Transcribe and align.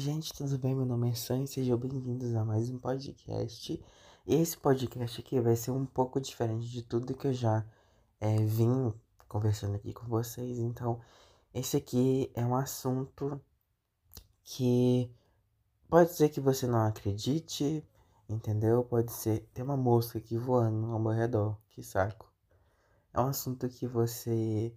gente, 0.00 0.32
tudo 0.32 0.56
bem? 0.58 0.74
Meu 0.74 0.86
nome 0.86 1.10
é 1.10 1.14
Sam 1.14 1.42
e 1.42 1.46
sejam 1.46 1.76
bem-vindos 1.76 2.34
a 2.34 2.42
mais 2.42 2.70
um 2.70 2.78
podcast. 2.78 3.84
Esse 4.26 4.56
podcast 4.56 5.20
aqui 5.20 5.38
vai 5.38 5.54
ser 5.54 5.72
um 5.72 5.84
pouco 5.84 6.18
diferente 6.18 6.66
de 6.70 6.80
tudo 6.80 7.14
que 7.14 7.26
eu 7.26 7.34
já 7.34 7.62
é, 8.18 8.34
vim 8.38 8.94
conversando 9.28 9.74
aqui 9.76 9.92
com 9.92 10.06
vocês. 10.06 10.58
Então, 10.58 11.02
esse 11.52 11.76
aqui 11.76 12.32
é 12.34 12.42
um 12.42 12.56
assunto 12.56 13.38
que 14.42 15.14
pode 15.86 16.14
ser 16.14 16.30
que 16.30 16.40
você 16.40 16.66
não 16.66 16.86
acredite, 16.86 17.86
entendeu? 18.26 18.82
Pode 18.82 19.12
ser. 19.12 19.40
Tem 19.52 19.62
uma 19.62 19.76
mosca 19.76 20.16
aqui 20.16 20.38
voando 20.38 20.86
ao 20.86 20.98
meu 20.98 21.12
redor, 21.12 21.58
que 21.68 21.82
saco. 21.82 22.32
É 23.12 23.20
um 23.20 23.26
assunto 23.26 23.68
que 23.68 23.86
você 23.86 24.74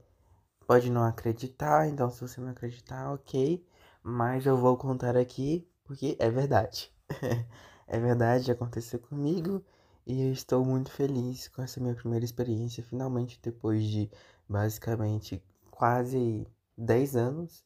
pode 0.68 0.92
não 0.92 1.06
acreditar, 1.06 1.88
então 1.88 2.10
se 2.10 2.20
você 2.20 2.42
não 2.42 2.50
acreditar, 2.50 3.14
ok 3.14 3.66
mas 4.04 4.46
eu 4.46 4.58
vou 4.58 4.78
contar 4.78 5.18
aqui 5.18 5.68
porque 5.84 6.16
é 6.20 6.30
verdade. 6.30 6.92
é 7.88 8.00
verdade, 8.00 8.52
aconteceu 8.52 9.00
comigo 9.00 9.64
e 10.06 10.22
eu 10.24 10.32
estou 10.32 10.66
muito 10.66 10.92
feliz 10.92 11.48
com 11.48 11.62
essa 11.62 11.80
minha 11.80 11.96
primeira 11.96 12.26
experiência. 12.26 12.84
Finalmente, 12.84 13.40
depois 13.42 13.84
de 13.86 14.12
basicamente 14.48 15.42
quase 15.72 16.48
10 16.78 17.16
anos 17.16 17.64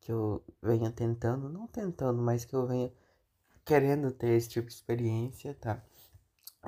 que 0.00 0.12
eu 0.12 0.42
venho 0.62 0.90
tentando, 0.92 1.48
não 1.48 1.66
tentando, 1.66 2.20
mas 2.22 2.44
que 2.44 2.54
eu 2.54 2.66
venho 2.66 2.92
querendo 3.64 4.10
ter 4.12 4.30
esse 4.36 4.48
tipo 4.48 4.68
de 4.68 4.74
experiência, 4.74 5.54
tá? 5.54 5.82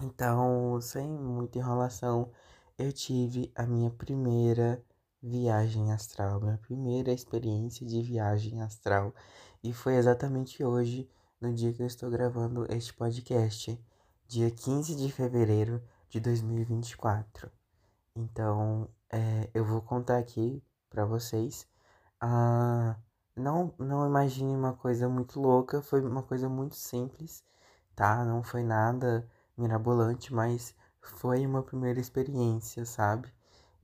Então, 0.02 0.80
sem 0.80 1.08
muita 1.08 1.58
enrolação, 1.58 2.30
eu 2.78 2.92
tive 2.92 3.52
a 3.54 3.66
minha 3.66 3.90
primeira 3.90 4.84
viagem 5.24 5.90
astral, 5.90 6.38
minha 6.38 6.58
primeira 6.58 7.10
experiência 7.10 7.86
de 7.86 8.02
viagem 8.02 8.60
astral. 8.60 9.14
E 9.62 9.72
foi 9.72 9.94
exatamente 9.96 10.62
hoje, 10.62 11.08
no 11.40 11.52
dia 11.52 11.72
que 11.72 11.82
eu 11.82 11.86
estou 11.86 12.10
gravando 12.10 12.66
este 12.70 12.92
podcast, 12.92 13.80
dia 14.28 14.50
15 14.50 14.94
de 14.94 15.10
fevereiro 15.10 15.82
de 16.10 16.20
2024. 16.20 17.50
Então, 18.14 18.86
é, 19.10 19.48
eu 19.54 19.64
vou 19.64 19.80
contar 19.80 20.18
aqui 20.18 20.62
para 20.90 21.06
vocês. 21.06 21.66
Ah, 22.20 22.94
não, 23.34 23.74
não 23.78 24.06
imagine 24.06 24.54
uma 24.54 24.74
coisa 24.74 25.08
muito 25.08 25.40
louca, 25.40 25.80
foi 25.80 26.02
uma 26.02 26.22
coisa 26.22 26.50
muito 26.50 26.74
simples, 26.76 27.42
tá? 27.96 28.24
Não 28.26 28.42
foi 28.42 28.62
nada 28.62 29.26
mirabolante, 29.56 30.34
mas 30.34 30.74
foi 31.00 31.46
uma 31.46 31.62
primeira 31.62 31.98
experiência, 32.00 32.84
sabe? 32.84 33.32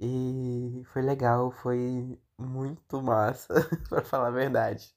E 0.01 0.83
foi 0.87 1.03
legal, 1.03 1.51
foi 1.51 2.19
muito 2.39 3.03
massa, 3.03 3.55
para 3.89 4.03
falar 4.03 4.29
a 4.29 4.31
verdade. 4.31 4.95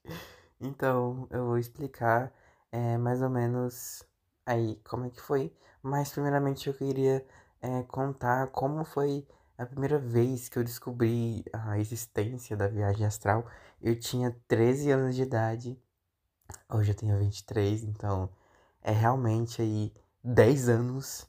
Então, 0.62 1.28
eu 1.30 1.46
vou 1.48 1.58
explicar 1.58 2.34
é, 2.72 2.98
mais 2.98 3.22
ou 3.22 3.30
menos 3.30 4.04
aí 4.46 4.78
como 4.86 5.06
é 5.06 5.10
que 5.10 5.22
foi. 5.22 5.54
Mas, 5.82 6.12
primeiramente, 6.12 6.68
eu 6.68 6.74
queria 6.74 7.26
é, 7.62 7.84
contar 7.84 8.48
como 8.48 8.86
foi 8.86 9.28
a 9.58 9.66
primeira 9.66 10.00
vez 10.00 10.50
que 10.50 10.58
eu 10.58 10.64
descobri 10.64 11.44
a 11.52 11.78
existência 11.80 12.56
da 12.56 12.68
viagem 12.68 13.06
astral. 13.06 13.46
Eu 13.82 14.00
tinha 14.00 14.36
13 14.48 14.92
anos 14.92 15.16
de 15.16 15.24
idade, 15.24 15.78
hoje 16.70 16.92
eu 16.92 16.96
tenho 16.96 17.20
23, 17.20 17.84
então 17.84 18.30
é 18.82 18.92
realmente 18.92 19.62
aí 19.62 19.94
10 20.24 20.70
anos 20.70 21.28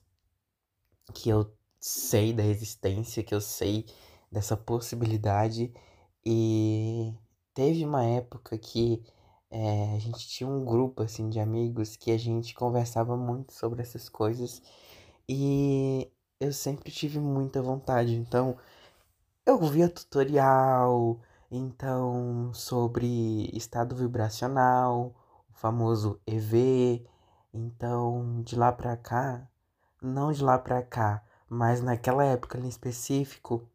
que 1.12 1.28
eu 1.28 1.44
sei 1.84 2.32
da 2.32 2.42
existência, 2.44 3.22
que 3.22 3.34
eu 3.34 3.40
sei 3.42 3.84
dessa 4.32 4.56
possibilidade. 4.56 5.72
E 6.24 7.14
teve 7.54 7.84
uma 7.84 8.04
época 8.04 8.56
que 8.58 9.02
é, 9.50 9.94
a 9.94 9.98
gente 9.98 10.26
tinha 10.28 10.48
um 10.48 10.64
grupo 10.64 11.02
assim 11.02 11.28
de 11.28 11.38
amigos 11.40 11.96
que 11.96 12.10
a 12.10 12.18
gente 12.18 12.54
conversava 12.54 13.16
muito 13.16 13.52
sobre 13.52 13.82
essas 13.82 14.08
coisas 14.08 14.62
e 15.28 16.10
eu 16.40 16.52
sempre 16.52 16.90
tive 16.90 17.20
muita 17.20 17.62
vontade. 17.62 18.14
Então 18.14 18.56
eu 19.46 19.58
via 19.60 19.88
tutorial, 19.88 21.20
então 21.50 22.52
sobre 22.54 23.50
estado 23.54 23.96
vibracional, 23.96 25.14
o 25.50 25.54
famoso 25.54 26.20
EV. 26.26 27.06
Então 27.52 28.42
de 28.42 28.56
lá 28.56 28.72
pra 28.72 28.96
cá, 28.96 29.48
não 30.02 30.32
de 30.32 30.42
lá 30.42 30.58
pra 30.58 30.82
cá, 30.82 31.22
mas 31.54 31.80
naquela 31.80 32.24
época 32.24 32.58
em 32.58 32.68
específico, 32.68 33.68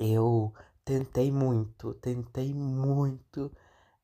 eu 0.00 0.52
tentei 0.84 1.30
muito, 1.30 1.94
tentei 1.94 2.54
muito 2.54 3.52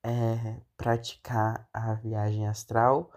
é, 0.02 0.60
praticar 0.76 1.68
a 1.72 1.94
viagem 1.94 2.46
astral. 2.46 3.10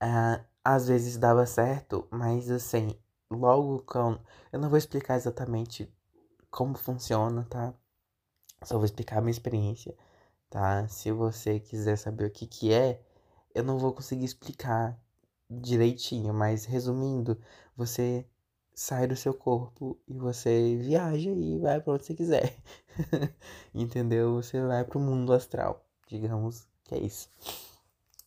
É, 0.00 0.44
às 0.64 0.88
vezes 0.88 1.16
dava 1.16 1.46
certo, 1.46 2.06
mas 2.10 2.50
assim, 2.50 2.96
logo 3.30 3.80
com. 3.82 4.18
Eu 4.52 4.60
não 4.60 4.68
vou 4.68 4.78
explicar 4.78 5.16
exatamente 5.16 5.92
como 6.50 6.76
funciona, 6.78 7.44
tá? 7.50 7.74
Só 8.64 8.76
vou 8.76 8.84
explicar 8.84 9.18
a 9.18 9.20
minha 9.20 9.32
experiência, 9.32 9.96
tá? 10.50 10.86
Se 10.88 11.12
você 11.12 11.60
quiser 11.60 11.96
saber 11.98 12.26
o 12.26 12.30
que 12.30 12.46
que 12.46 12.72
é, 12.72 13.02
eu 13.54 13.64
não 13.64 13.78
vou 13.78 13.92
conseguir 13.92 14.24
explicar 14.24 14.98
direitinho, 15.50 16.34
mas 16.34 16.64
resumindo, 16.66 17.40
você 17.76 18.26
sai 18.78 19.08
do 19.08 19.16
seu 19.16 19.34
corpo 19.34 19.98
e 20.06 20.16
você 20.16 20.76
viaja 20.76 21.30
e 21.30 21.58
vai 21.58 21.80
para 21.80 21.94
onde 21.94 22.04
você 22.04 22.14
quiser. 22.14 22.56
Entendeu? 23.74 24.36
Você 24.36 24.64
vai 24.64 24.84
para 24.84 24.98
o 24.98 25.00
mundo 25.00 25.32
astral, 25.32 25.84
digamos 26.06 26.64
que 26.84 26.94
é 26.94 26.98
isso. 26.98 27.28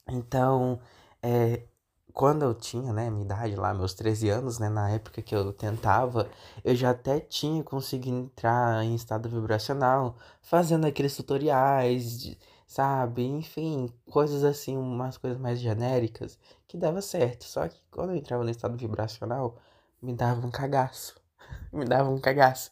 Então, 0.10 0.78
é, 1.24 1.64
quando 2.12 2.44
eu 2.44 2.54
tinha, 2.54 2.92
né, 2.92 3.10
minha 3.10 3.24
idade 3.24 3.56
lá, 3.56 3.74
meus 3.74 3.94
13 3.94 4.28
anos, 4.28 4.60
né, 4.60 4.68
na 4.68 4.90
época 4.90 5.22
que 5.22 5.34
eu 5.34 5.54
tentava, 5.54 6.30
eu 6.66 6.76
já 6.76 6.90
até 6.90 7.22
tinha 7.22 7.64
conseguido 7.64 8.18
entrar 8.18 8.84
em 8.84 8.94
estado 8.94 9.30
vibracional, 9.30 10.18
fazendo 10.42 10.86
aqueles 10.86 11.16
tutoriais, 11.16 12.20
de, 12.20 12.38
sabe? 12.68 13.24
Enfim, 13.24 13.90
coisas 14.10 14.44
assim, 14.44 14.76
umas 14.76 15.18
coisas 15.18 15.40
mais 15.40 15.62
genéricas, 15.62 16.38
que 16.68 16.76
dava 16.78 17.02
certo. 17.02 17.46
Só 17.46 17.70
que 17.70 17.80
quando 17.90 18.10
eu 18.10 18.18
entrava 18.18 18.44
no 18.44 18.50
estado 18.50 18.76
vibracional, 18.78 19.58
me 20.02 20.14
dava 20.14 20.46
um 20.46 20.52
cagaço. 20.52 21.16
me 21.72 21.86
dava 21.86 22.10
um 22.10 22.20
cagaço. 22.20 22.72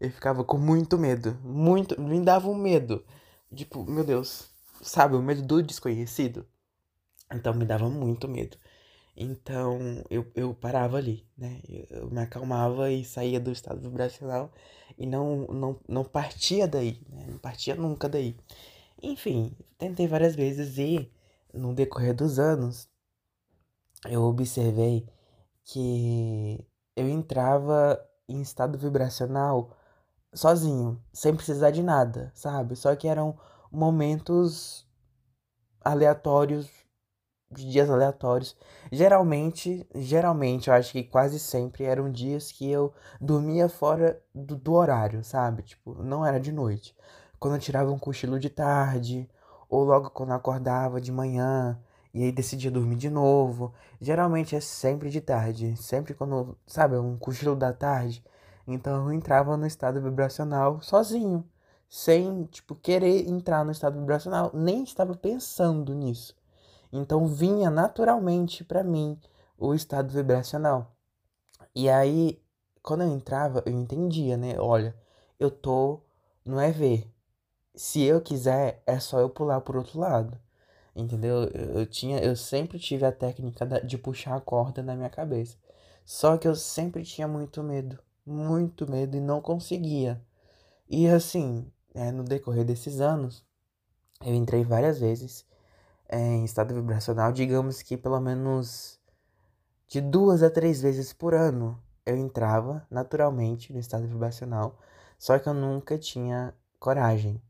Eu 0.00 0.10
ficava 0.10 0.44
com 0.44 0.58
muito 0.58 0.96
medo. 0.98 1.34
Muito. 1.42 2.00
Me 2.00 2.20
dava 2.20 2.48
um 2.48 2.54
medo. 2.54 3.04
Tipo, 3.54 3.84
meu 3.84 4.04
Deus. 4.04 4.50
Sabe, 4.82 5.16
o 5.16 5.22
medo 5.22 5.42
do 5.42 5.62
desconhecido? 5.62 6.46
Então 7.32 7.52
me 7.54 7.64
dava 7.64 7.88
muito 7.88 8.28
medo. 8.28 8.56
Então 9.16 9.80
eu, 10.08 10.30
eu 10.36 10.54
parava 10.54 10.96
ali, 10.96 11.26
né? 11.36 11.60
Eu, 11.90 12.08
me 12.10 12.20
acalmava 12.20 12.90
e 12.92 13.04
saía 13.04 13.40
do 13.40 13.50
estado 13.50 13.80
vibracional 13.80 14.52
e 14.96 15.06
não, 15.06 15.46
não, 15.48 15.80
não 15.88 16.04
partia 16.04 16.68
daí, 16.68 17.02
né? 17.08 17.26
Não 17.28 17.38
partia 17.38 17.74
nunca 17.74 18.08
daí. 18.08 18.36
Enfim, 19.02 19.56
tentei 19.76 20.06
várias 20.06 20.36
vezes 20.36 20.78
e 20.78 21.10
no 21.52 21.74
decorrer 21.74 22.14
dos 22.14 22.38
anos 22.38 22.88
eu 24.08 24.22
observei 24.22 25.06
que 25.64 26.64
eu 26.98 27.08
entrava 27.08 28.04
em 28.28 28.40
estado 28.40 28.76
vibracional 28.76 29.70
sozinho, 30.34 31.00
sem 31.12 31.34
precisar 31.34 31.70
de 31.70 31.82
nada, 31.82 32.32
sabe? 32.34 32.74
Só 32.74 32.94
que 32.96 33.06
eram 33.06 33.38
momentos 33.70 34.84
aleatórios, 35.80 36.68
dias 37.50 37.88
aleatórios. 37.88 38.56
Geralmente, 38.90 39.88
geralmente, 39.94 40.68
eu 40.68 40.74
acho 40.74 40.92
que 40.92 41.04
quase 41.04 41.38
sempre 41.38 41.84
eram 41.84 42.10
dias 42.10 42.50
que 42.50 42.68
eu 42.68 42.92
dormia 43.20 43.68
fora 43.68 44.20
do, 44.34 44.56
do 44.56 44.72
horário, 44.74 45.22
sabe? 45.22 45.62
Tipo, 45.62 46.02
não 46.02 46.26
era 46.26 46.40
de 46.40 46.50
noite. 46.50 46.96
Quando 47.38 47.54
eu 47.54 47.60
tirava 47.60 47.92
um 47.92 47.98
cochilo 47.98 48.40
de 48.40 48.50
tarde, 48.50 49.30
ou 49.68 49.84
logo 49.84 50.10
quando 50.10 50.30
eu 50.30 50.36
acordava 50.36 51.00
de 51.00 51.12
manhã, 51.12 51.78
e 52.12 52.24
aí 52.24 52.32
decidia 52.32 52.70
dormir 52.70 52.96
de 52.96 53.10
novo. 53.10 53.72
Geralmente 54.00 54.56
é 54.56 54.60
sempre 54.60 55.10
de 55.10 55.20
tarde, 55.20 55.76
sempre 55.76 56.14
quando, 56.14 56.56
sabe, 56.66 56.96
um 56.96 57.16
cochilo 57.16 57.56
da 57.56 57.72
tarde. 57.72 58.24
Então 58.66 59.06
eu 59.06 59.12
entrava 59.12 59.56
no 59.56 59.66
estado 59.66 60.00
vibracional 60.00 60.80
sozinho, 60.82 61.44
sem, 61.88 62.44
tipo, 62.44 62.74
querer 62.74 63.28
entrar 63.28 63.64
no 63.64 63.72
estado 63.72 63.98
vibracional, 63.98 64.50
nem 64.54 64.82
estava 64.82 65.14
pensando 65.16 65.94
nisso. 65.94 66.36
Então 66.92 67.26
vinha 67.26 67.70
naturalmente 67.70 68.64
para 68.64 68.82
mim 68.82 69.18
o 69.56 69.74
estado 69.74 70.12
vibracional. 70.12 70.94
E 71.74 71.88
aí, 71.88 72.42
quando 72.82 73.02
eu 73.02 73.08
entrava, 73.08 73.62
eu 73.66 73.72
entendia, 73.72 74.36
né? 74.36 74.58
Olha, 74.58 74.94
eu 75.38 75.50
tô 75.50 76.00
no 76.44 76.60
EV. 76.60 77.10
Se 77.74 78.02
eu 78.02 78.20
quiser, 78.20 78.82
é 78.86 78.98
só 78.98 79.20
eu 79.20 79.30
pular 79.30 79.60
pro 79.60 79.78
outro 79.78 80.00
lado. 80.00 80.38
Entendeu? 80.94 81.44
Eu, 81.74 81.86
tinha, 81.86 82.18
eu 82.20 82.36
sempre 82.36 82.78
tive 82.78 83.04
a 83.06 83.12
técnica 83.12 83.66
de 83.84 83.96
puxar 83.98 84.36
a 84.36 84.40
corda 84.40 84.82
na 84.82 84.96
minha 84.96 85.10
cabeça. 85.10 85.56
Só 86.04 86.36
que 86.38 86.48
eu 86.48 86.56
sempre 86.56 87.04
tinha 87.04 87.28
muito 87.28 87.62
medo, 87.62 87.98
muito 88.26 88.90
medo 88.90 89.16
e 89.16 89.20
não 89.20 89.40
conseguia. 89.40 90.20
E 90.88 91.08
assim, 91.08 91.70
é, 91.94 92.12
no 92.12 92.24
decorrer 92.24 92.64
desses 92.64 93.00
anos, 93.00 93.44
eu 94.24 94.34
entrei 94.34 94.64
várias 94.64 94.98
vezes. 95.00 95.46
é, 96.08 96.18
em 96.18 96.44
estado 96.44 96.74
vibracional, 96.74 97.32
digamos 97.32 97.82
que 97.82 97.96
pelo 97.96 98.20
menos 98.20 98.98
de 99.88 100.00
duas 100.00 100.42
a 100.42 100.50
três 100.50 100.80
vezes 100.82 101.12
por 101.12 101.34
ano 101.34 101.80
eu 102.06 102.16
entrava 102.16 102.86
naturalmente 102.90 103.72
no 103.72 103.78
estado 103.80 104.06
vibracional, 104.08 104.78
só 105.18 105.38
que 105.38 105.48
eu 105.48 105.54
nunca 105.54 105.98
tinha 105.98 106.54
coragem. 106.78 107.42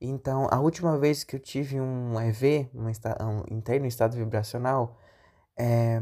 Então, 0.00 0.48
a 0.50 0.60
última 0.60 0.98
vez 0.98 1.24
que 1.24 1.36
eu 1.36 1.40
tive 1.40 1.80
um 1.80 2.18
EV, 2.20 2.70
um, 2.74 2.86
um, 2.86 3.44
entrei 3.54 3.78
no 3.78 3.86
estado 3.86 4.16
vibracional, 4.16 4.96
é, 5.56 6.00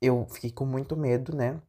eu 0.00 0.26
fiquei 0.30 0.50
com 0.50 0.64
muito 0.64 0.96
medo, 0.96 1.34
né? 1.34 1.60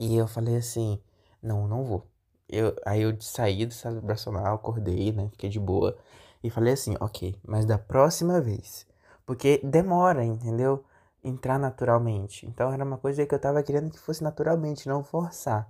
E 0.00 0.16
eu 0.16 0.26
falei 0.28 0.56
assim, 0.56 1.00
não, 1.42 1.68
não 1.68 1.84
vou. 1.84 2.06
Eu, 2.48 2.76
aí 2.86 3.02
eu 3.02 3.18
saí 3.20 3.66
do 3.66 3.72
estado 3.72 3.96
vibracional, 3.96 4.54
acordei, 4.54 5.12
né? 5.12 5.28
Fiquei 5.32 5.50
de 5.50 5.60
boa. 5.60 5.96
E 6.42 6.50
falei 6.50 6.74
assim, 6.74 6.96
ok, 7.00 7.36
mas 7.46 7.64
da 7.66 7.78
próxima 7.78 8.40
vez. 8.40 8.86
Porque 9.26 9.60
demora, 9.64 10.24
entendeu? 10.24 10.84
Entrar 11.24 11.58
naturalmente. 11.58 12.46
Então 12.46 12.72
era 12.72 12.84
uma 12.84 12.98
coisa 12.98 13.26
que 13.26 13.34
eu 13.34 13.38
tava 13.38 13.62
querendo 13.62 13.90
que 13.90 13.98
fosse 13.98 14.22
naturalmente, 14.22 14.88
não 14.88 15.04
forçar. 15.04 15.68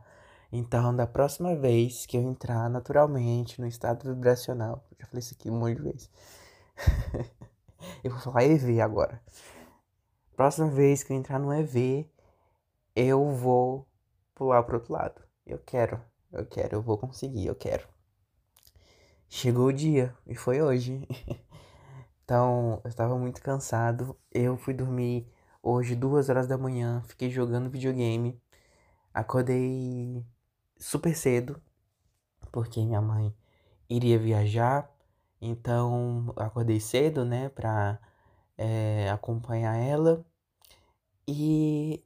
Então, 0.55 0.95
da 0.95 1.07
próxima 1.07 1.57
vez 1.57 2.05
que 2.05 2.15
eu 2.15 2.21
entrar 2.21 2.69
naturalmente 2.69 3.59
no 3.59 3.67
estado 3.67 4.05
vibracional, 4.15 4.85
já 5.01 5.07
falei 5.07 5.21
isso 5.21 5.33
aqui 5.33 5.49
um 5.51 5.59
monte 5.59 5.77
de 5.77 5.83
vezes. 5.83 6.11
eu 8.05 8.11
vou 8.11 8.21
falar 8.21 8.45
EV 8.45 8.83
agora. 8.83 9.19
Próxima 10.37 10.69
vez 10.69 11.03
que 11.03 11.11
eu 11.11 11.17
entrar 11.17 11.39
no 11.39 11.55
EV, 11.55 12.07
eu 12.95 13.31
vou 13.31 13.89
pular 14.35 14.63
pro 14.63 14.77
outro 14.77 14.93
lado. 14.93 15.23
Eu 15.47 15.59
quero, 15.59 15.99
eu 16.31 16.45
quero, 16.45 16.77
eu 16.77 16.83
vou 16.83 16.99
conseguir, 16.99 17.47
eu 17.47 17.55
quero. 17.55 17.89
Chegou 19.31 19.69
o 19.69 19.73
dia 19.73 20.15
e 20.27 20.35
foi 20.35 20.61
hoje. 20.61 21.09
então, 22.25 22.79
eu 22.85 22.91
estava 22.91 23.17
muito 23.17 23.41
cansado. 23.41 24.15
Eu 24.31 24.59
fui 24.59 24.75
dormir 24.75 25.27
hoje 25.63 25.97
duas 25.97 26.29
horas 26.29 26.47
da 26.47 26.59
manhã, 26.59 27.03
fiquei 27.07 27.31
jogando 27.31 27.71
videogame. 27.71 28.39
Acordei 29.15 30.23
super 30.83 31.17
cedo, 31.17 31.63
porque 32.51 32.81
minha 32.85 33.01
mãe 33.01 33.35
iria 33.89 34.19
viajar. 34.19 34.91
Então, 35.41 36.33
acordei 36.37 36.81
cedo, 36.81 37.25
né, 37.25 37.49
pra 37.49 37.99
é, 38.59 39.11
acompanhar 39.11 39.77
ela. 39.77 40.25
E 41.27 42.05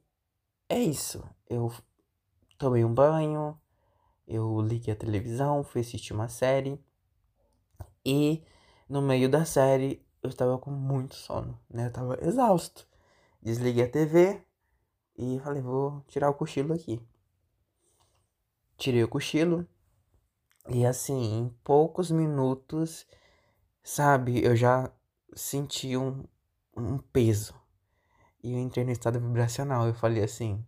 é 0.69 0.79
isso. 0.79 1.23
Eu 1.49 1.73
tomei 2.57 2.85
um 2.85 2.93
banho, 2.93 3.59
eu 4.27 4.61
liguei 4.61 4.93
a 4.93 4.97
televisão, 4.97 5.63
fui 5.63 5.81
assistir 5.81 6.13
uma 6.13 6.29
série. 6.29 6.79
E 8.05 8.43
no 8.89 9.01
meio 9.01 9.29
da 9.29 9.45
série 9.45 10.05
eu 10.23 10.29
estava 10.29 10.57
com 10.57 10.71
muito 10.71 11.15
sono, 11.15 11.59
né? 11.69 11.85
Eu 11.85 11.87
estava 11.89 12.17
exausto. 12.23 12.87
Desliguei 13.41 13.85
a 13.85 13.89
TV 13.89 14.41
e 15.17 15.39
falei, 15.39 15.61
vou 15.61 16.03
tirar 16.07 16.29
o 16.29 16.33
cochilo 16.33 16.73
aqui. 16.73 17.01
Tirei 18.77 19.03
o 19.03 19.07
cochilo 19.07 19.67
e 20.69 20.85
assim, 20.85 21.39
em 21.39 21.49
poucos 21.63 22.11
minutos, 22.11 23.07
sabe, 23.81 24.43
eu 24.43 24.55
já 24.55 24.91
senti 25.33 25.95
um, 25.95 26.25
um 26.75 26.97
peso. 26.97 27.53
E 28.43 28.53
eu 28.53 28.59
entrei 28.59 28.83
no 28.83 28.91
estado 28.91 29.19
vibracional. 29.19 29.87
Eu 29.87 29.93
falei 29.93 30.23
assim, 30.23 30.65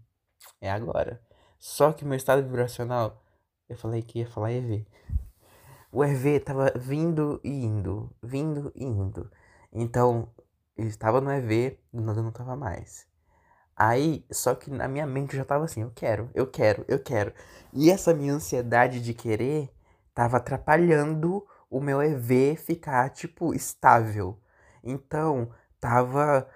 é 0.61 0.71
agora. 0.71 1.21
Só 1.57 1.91
que 1.91 2.05
meu 2.05 2.15
estado 2.15 2.41
vibracional, 2.41 3.21
eu 3.67 3.77
falei 3.77 4.01
que 4.01 4.19
ia 4.19 4.27
falar 4.27 4.53
EV. 4.53 4.87
O 5.91 6.03
EV 6.03 6.39
tava 6.39 6.71
vindo 6.77 7.41
e 7.43 7.49
indo, 7.49 8.15
vindo 8.23 8.71
e 8.75 8.85
indo. 8.85 9.29
Então, 9.73 10.31
eu 10.77 10.87
estava 10.87 11.19
no 11.19 11.31
EV, 11.31 11.77
do 11.91 12.01
nada 12.01 12.21
não 12.21 12.31
tava 12.31 12.55
mais. 12.55 13.08
Aí, 13.79 14.25
só 14.31 14.55
que 14.55 14.69
na 14.69 14.87
minha 14.89 15.07
mente 15.07 15.33
eu 15.33 15.37
já 15.39 15.45
tava 15.45 15.63
assim, 15.65 15.81
eu 15.83 15.91
quero, 15.95 16.29
eu 16.33 16.45
quero, 16.47 16.83
eu 16.87 16.99
quero. 17.01 17.33
E 17.73 17.89
essa 17.89 18.13
minha 18.13 18.33
ansiedade 18.33 18.99
de 19.01 19.13
querer 19.13 19.71
tava 20.13 20.37
atrapalhando 20.37 21.47
o 21.69 21.79
meu 21.79 22.01
EV 22.01 22.57
ficar, 22.57 23.09
tipo, 23.09 23.53
estável. 23.53 24.37
Então, 24.83 25.51
tava 25.79 26.49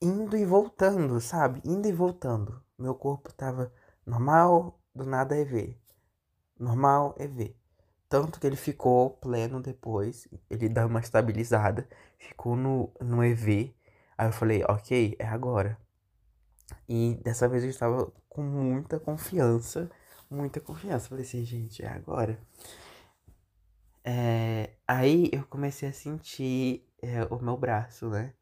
indo 0.00 0.36
e 0.36 0.46
voltando, 0.46 1.20
sabe? 1.20 1.60
Indo 1.64 1.86
e 1.88 1.92
voltando. 1.92 2.62
Meu 2.78 2.94
corpo 2.94 3.32
tava 3.34 3.72
normal, 4.06 4.80
do 4.94 5.04
nada 5.04 5.36
EV. 5.36 5.76
Normal, 6.58 7.14
EV. 7.18 7.56
Tanto 8.08 8.40
que 8.40 8.46
ele 8.46 8.56
ficou 8.56 9.10
pleno 9.10 9.60
depois. 9.60 10.28
Ele 10.48 10.68
dá 10.68 10.86
uma 10.86 11.00
estabilizada. 11.00 11.88
Ficou 12.18 12.56
no, 12.56 12.92
no 13.00 13.22
EV. 13.24 13.74
Aí 14.16 14.28
eu 14.28 14.32
falei, 14.32 14.64
ok, 14.64 15.16
é 15.18 15.26
agora. 15.26 15.78
E 16.88 17.18
dessa 17.22 17.48
vez 17.48 17.64
eu 17.64 17.70
estava 17.70 18.12
com 18.28 18.42
muita 18.42 18.98
confiança. 19.00 19.90
Muita 20.30 20.60
confiança. 20.60 21.08
Falei 21.08 21.24
assim, 21.24 21.44
gente, 21.44 21.82
é 21.82 21.88
agora. 21.88 22.38
É, 24.04 24.70
aí 24.86 25.28
eu 25.32 25.44
comecei 25.46 25.88
a 25.88 25.92
sentir 25.92 26.86
é, 27.02 27.24
o 27.24 27.38
meu 27.40 27.56
braço, 27.56 28.08
né? 28.08 28.34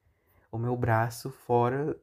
O 0.51 0.59
meu 0.59 0.77
braço 0.77 1.31
fora. 1.31 1.97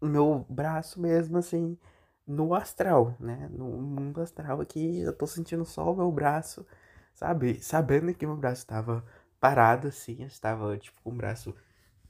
O 0.00 0.06
meu 0.06 0.44
braço 0.48 1.00
mesmo, 1.00 1.38
assim, 1.38 1.78
no 2.26 2.54
astral, 2.54 3.16
né? 3.20 3.48
No 3.52 3.66
mundo 3.66 4.20
astral 4.20 4.60
aqui, 4.60 5.00
eu 5.00 5.12
tô 5.12 5.26
sentindo 5.26 5.64
só 5.64 5.92
o 5.92 5.96
meu 5.96 6.10
braço, 6.10 6.66
sabe? 7.14 7.62
Sabendo 7.62 8.12
que 8.14 8.26
meu 8.26 8.36
braço 8.36 8.62
estava 8.62 9.04
parado 9.40 9.88
assim, 9.88 10.18
eu 10.20 10.28
estava 10.28 10.76
tipo 10.78 11.00
com 11.02 11.10
o 11.10 11.14
braço 11.14 11.54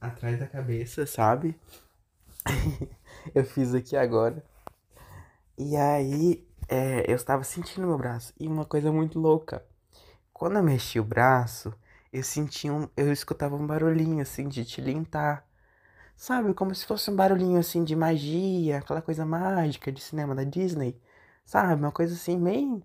atrás 0.00 0.38
da 0.38 0.46
cabeça, 0.46 1.06
sabe? 1.06 1.58
eu 3.34 3.44
fiz 3.44 3.74
aqui 3.74 3.96
agora. 3.96 4.42
E 5.58 5.76
aí, 5.76 6.46
é, 6.69 7.10
eu 7.10 7.16
estava 7.16 7.44
sentindo 7.44 7.86
meu 7.86 7.98
braço. 7.98 8.32
E 8.38 8.46
uma 8.48 8.64
coisa 8.64 8.90
muito 8.92 9.19
louca. 9.19 9.64
Quando 10.32 10.56
eu 10.56 10.62
mexi 10.62 11.00
o 11.00 11.04
braço, 11.04 11.72
eu 12.12 12.22
sentia 12.22 12.72
um. 12.72 12.88
Eu 12.96 13.12
escutava 13.12 13.56
um 13.56 13.66
barulhinho 13.66 14.22
assim 14.22 14.48
de 14.48 14.64
tilintar. 14.64 15.46
Sabe, 16.16 16.54
como 16.54 16.74
se 16.74 16.86
fosse 16.86 17.10
um 17.10 17.16
barulhinho 17.16 17.58
assim 17.60 17.84
de 17.84 17.96
magia, 17.96 18.78
aquela 18.78 19.02
coisa 19.02 19.26
mágica 19.26 19.92
de 19.92 20.00
cinema 20.02 20.34
da 20.34 20.44
Disney. 20.44 21.00
Sabe, 21.44 21.82
uma 21.82 21.92
coisa 21.92 22.14
assim, 22.14 22.38
meio. 22.38 22.82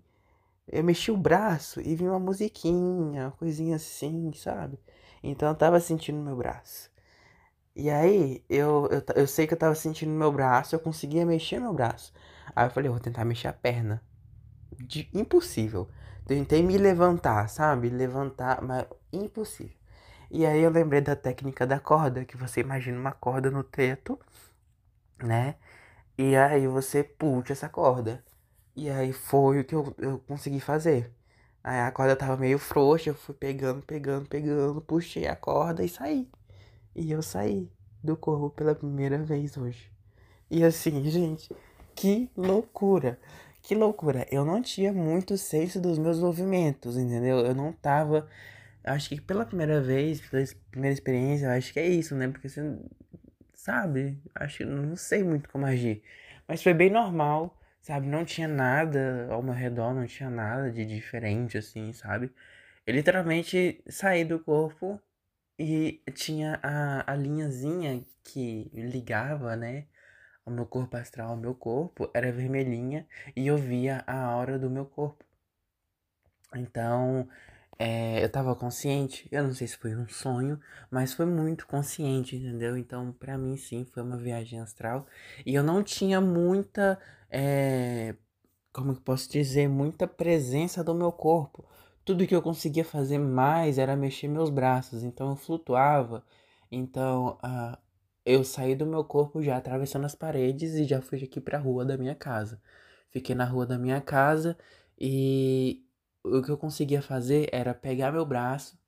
Eu 0.68 0.84
mexi 0.84 1.10
o 1.10 1.16
braço 1.16 1.80
e 1.80 1.94
vi 1.96 2.04
uma 2.08 2.18
musiquinha, 2.20 3.24
uma 3.26 3.32
coisinha 3.32 3.76
assim, 3.76 4.32
sabe? 4.34 4.78
Então 5.22 5.48
eu 5.48 5.54
tava 5.54 5.80
sentindo 5.80 6.18
meu 6.20 6.36
braço. 6.36 6.90
E 7.78 7.90
aí, 7.90 8.44
eu, 8.50 8.88
eu, 8.90 9.02
eu 9.16 9.28
sei 9.28 9.46
que 9.46 9.54
eu 9.54 9.58
tava 9.58 9.74
sentindo 9.76 10.10
meu 10.12 10.32
braço, 10.32 10.74
eu 10.74 10.80
conseguia 10.80 11.24
mexer 11.26 11.60
meu 11.60 11.72
braço. 11.74 12.12
Aí 12.56 12.66
eu 12.66 12.70
falei, 12.72 12.88
eu 12.88 12.92
vou 12.94 13.00
tentar 13.00 13.24
mexer 13.24 13.48
a 13.48 13.54
perna. 13.54 14.02
De, 14.78 15.10
impossível. 15.14 15.88
Tentei 16.26 16.62
me 16.62 16.78
levantar, 16.78 17.48
sabe? 17.48 17.90
Levantar, 17.90 18.62
mas 18.62 18.86
impossível. 19.12 19.76
E 20.30 20.46
aí 20.46 20.60
eu 20.62 20.70
lembrei 20.70 21.00
da 21.02 21.16
técnica 21.16 21.66
da 21.66 21.80
corda, 21.80 22.24
que 22.24 22.36
você 22.36 22.60
imagina 22.62 22.98
uma 23.00 23.12
corda 23.12 23.50
no 23.50 23.64
teto, 23.64 24.18
né? 25.22 25.56
E 26.18 26.36
aí 26.36 26.66
você 26.68 27.04
puxa 27.04 27.52
essa 27.54 27.68
corda. 27.68 28.24
E 28.76 28.90
aí 28.90 29.12
foi 29.12 29.60
o 29.60 29.64
que 29.66 29.74
eu, 29.76 29.94
eu 29.98 30.18
consegui 30.20 30.60
fazer. 30.60 31.12
Aí 31.64 31.80
a 31.80 31.92
corda 31.92 32.16
tava 32.16 32.36
meio 32.38 32.58
frouxa, 32.58 33.10
eu 33.10 33.16
fui 33.16 33.34
pegando, 33.36 33.82
pegando, 33.84 34.28
pegando, 34.28 34.80
puxei 34.82 35.26
a 35.28 35.36
corda 35.36 35.84
e 35.84 35.88
saí. 35.90 36.30
E 36.98 37.12
eu 37.12 37.22
saí 37.22 37.70
do 38.02 38.16
corpo 38.16 38.50
pela 38.50 38.74
primeira 38.74 39.18
vez 39.18 39.56
hoje. 39.56 39.88
E 40.50 40.64
assim, 40.64 41.04
gente, 41.08 41.48
que 41.94 42.28
loucura! 42.36 43.18
Que 43.62 43.74
loucura! 43.74 44.26
Eu 44.30 44.44
não 44.44 44.60
tinha 44.60 44.92
muito 44.92 45.38
senso 45.38 45.80
dos 45.80 45.96
meus 45.96 46.18
movimentos, 46.18 46.96
entendeu? 46.96 47.38
Eu 47.38 47.54
não 47.54 47.72
tava 47.72 48.28
acho 48.84 49.10
que 49.10 49.20
pela 49.20 49.46
primeira 49.46 49.80
vez, 49.80 50.20
pela 50.20 50.44
primeira 50.72 50.92
experiência, 50.92 51.46
eu 51.46 51.50
acho 51.52 51.72
que 51.72 51.78
é 51.78 51.86
isso, 51.86 52.16
né? 52.16 52.26
Porque 52.26 52.48
você 52.48 52.76
sabe, 53.54 54.20
acho 54.34 54.58
que 54.58 54.64
não 54.64 54.96
sei 54.96 55.22
muito 55.22 55.48
como 55.48 55.66
agir. 55.66 56.02
Mas 56.48 56.62
foi 56.62 56.74
bem 56.74 56.90
normal, 56.90 57.56
sabe? 57.80 58.08
Não 58.08 58.24
tinha 58.24 58.48
nada 58.48 59.28
ao 59.30 59.42
meu 59.42 59.54
redor, 59.54 59.94
não 59.94 60.06
tinha 60.06 60.30
nada 60.30 60.68
de 60.70 60.84
diferente, 60.84 61.58
assim, 61.58 61.92
sabe? 61.92 62.32
Eu 62.84 62.94
literalmente 62.94 63.82
saí 63.88 64.24
do 64.24 64.40
corpo 64.40 65.00
e 65.58 66.02
tinha 66.14 66.60
a, 66.62 67.12
a 67.12 67.16
linhazinha 67.16 68.04
que 68.24 68.70
ligava, 68.74 69.56
né? 69.56 69.86
O 70.46 70.50
meu 70.50 70.66
corpo 70.66 70.96
astral 70.96 71.30
ao 71.30 71.36
meu 71.36 71.54
corpo 71.54 72.10
era 72.14 72.32
vermelhinha 72.32 73.06
e 73.36 73.46
eu 73.46 73.56
via 73.58 74.04
a 74.06 74.18
aura 74.24 74.58
do 74.58 74.70
meu 74.70 74.86
corpo. 74.86 75.24
Então, 76.54 77.28
é, 77.78 78.22
eu 78.24 78.30
tava 78.30 78.54
consciente, 78.56 79.28
eu 79.30 79.42
não 79.44 79.52
sei 79.54 79.66
se 79.68 79.76
foi 79.76 79.94
um 79.96 80.08
sonho, 80.08 80.60
mas 80.90 81.12
foi 81.12 81.26
muito 81.26 81.66
consciente, 81.66 82.36
entendeu? 82.36 82.76
Então, 82.76 83.12
para 83.12 83.36
mim, 83.38 83.56
sim, 83.56 83.84
foi 83.86 84.02
uma 84.02 84.16
viagem 84.16 84.60
astral. 84.60 85.06
E 85.46 85.54
eu 85.54 85.62
não 85.62 85.82
tinha 85.82 86.20
muita, 86.20 86.98
é, 87.30 88.14
como 88.72 88.94
que 88.94 89.02
posso 89.02 89.30
dizer, 89.30 89.68
muita 89.68 90.06
presença 90.08 90.82
do 90.84 90.94
meu 90.94 91.12
corpo. 91.12 91.66
Tudo 92.08 92.26
que 92.26 92.34
eu 92.34 92.40
conseguia 92.40 92.86
fazer 92.86 93.18
mais 93.18 93.76
era 93.76 93.94
mexer 93.94 94.28
meus 94.28 94.48
braços, 94.48 95.04
então 95.04 95.28
eu 95.28 95.36
flutuava. 95.36 96.24
Então, 96.72 97.38
uh, 97.44 97.76
eu 98.24 98.42
saí 98.44 98.74
do 98.74 98.86
meu 98.86 99.04
corpo 99.04 99.42
já 99.42 99.58
atravessando 99.58 100.06
as 100.06 100.14
paredes 100.14 100.72
e 100.72 100.84
já 100.84 101.02
fui 101.02 101.22
aqui 101.22 101.38
para 101.38 101.58
a 101.58 101.60
rua 101.60 101.84
da 101.84 101.98
minha 101.98 102.14
casa. 102.14 102.62
Fiquei 103.10 103.34
na 103.34 103.44
rua 103.44 103.66
da 103.66 103.76
minha 103.76 104.00
casa 104.00 104.56
e 104.98 105.84
o 106.24 106.40
que 106.42 106.50
eu 106.50 106.56
conseguia 106.56 107.02
fazer 107.02 107.46
era 107.52 107.74
pegar 107.74 108.10
meu 108.10 108.24
braço, 108.24 108.78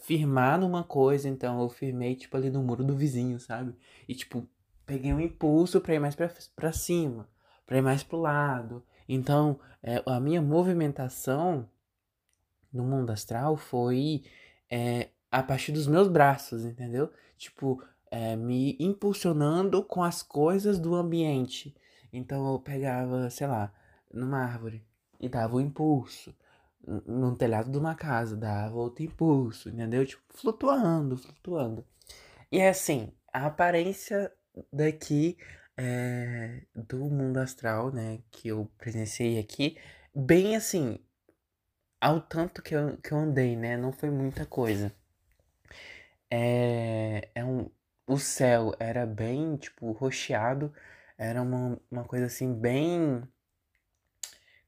firmar 0.00 0.60
numa 0.60 0.84
coisa, 0.84 1.28
então 1.28 1.60
eu 1.60 1.68
firmei 1.68 2.14
tipo 2.14 2.36
ali 2.36 2.48
no 2.48 2.62
muro 2.62 2.84
do 2.84 2.94
vizinho, 2.94 3.40
sabe? 3.40 3.74
E 4.08 4.14
tipo, 4.14 4.48
peguei 4.86 5.12
um 5.12 5.18
impulso 5.20 5.80
para 5.80 5.94
ir 5.94 5.98
mais 5.98 6.14
para 6.14 6.72
cima, 6.72 7.28
para 7.66 7.78
ir 7.78 7.82
mais 7.82 8.04
pro 8.04 8.18
lado. 8.20 8.84
Então, 9.08 9.58
é, 9.82 10.00
a 10.06 10.20
minha 10.20 10.40
movimentação 10.40 11.68
no 12.72 12.84
mundo 12.84 13.10
astral 13.10 13.56
foi 13.56 14.22
é, 14.70 15.08
a 15.30 15.42
partir 15.42 15.72
dos 15.72 15.86
meus 15.86 16.08
braços, 16.08 16.64
entendeu? 16.64 17.10
Tipo, 17.36 17.82
é, 18.10 18.36
me 18.36 18.76
impulsionando 18.80 19.82
com 19.84 20.02
as 20.02 20.22
coisas 20.22 20.78
do 20.78 20.94
ambiente. 20.94 21.74
Então 22.12 22.52
eu 22.52 22.58
pegava, 22.58 23.28
sei 23.30 23.46
lá, 23.46 23.72
numa 24.12 24.38
árvore 24.38 24.84
e 25.20 25.28
dava 25.28 25.56
um 25.56 25.60
impulso. 25.60 26.34
No 27.06 27.36
telhado 27.36 27.70
de 27.70 27.76
uma 27.76 27.94
casa, 27.94 28.36
dava 28.36 28.76
outro 28.76 29.02
impulso, 29.02 29.68
entendeu? 29.68 30.06
Tipo, 30.06 30.22
flutuando, 30.30 31.16
flutuando. 31.16 31.84
E 32.50 32.58
é 32.58 32.70
assim, 32.70 33.12
a 33.32 33.46
aparência 33.46 34.32
daqui 34.72 35.36
é, 35.76 36.62
do 36.74 36.98
mundo 37.06 37.38
astral, 37.38 37.92
né, 37.92 38.20
que 38.30 38.48
eu 38.48 38.70
presenciei 38.78 39.38
aqui, 39.38 39.76
bem 40.14 40.56
assim, 40.56 40.98
ao 42.00 42.20
tanto 42.20 42.62
que 42.62 42.74
eu, 42.74 42.96
que 42.98 43.12
eu 43.12 43.18
andei, 43.18 43.56
né, 43.56 43.76
não 43.76 43.92
foi 43.92 44.10
muita 44.10 44.46
coisa. 44.46 44.92
É, 46.30 47.28
é 47.34 47.44
um, 47.44 47.70
o 48.06 48.18
céu 48.18 48.74
era 48.78 49.06
bem, 49.06 49.56
tipo, 49.56 49.92
rocheado, 49.92 50.72
era 51.16 51.42
uma, 51.42 51.80
uma 51.90 52.04
coisa 52.04 52.26
assim, 52.26 52.52
bem. 52.54 53.22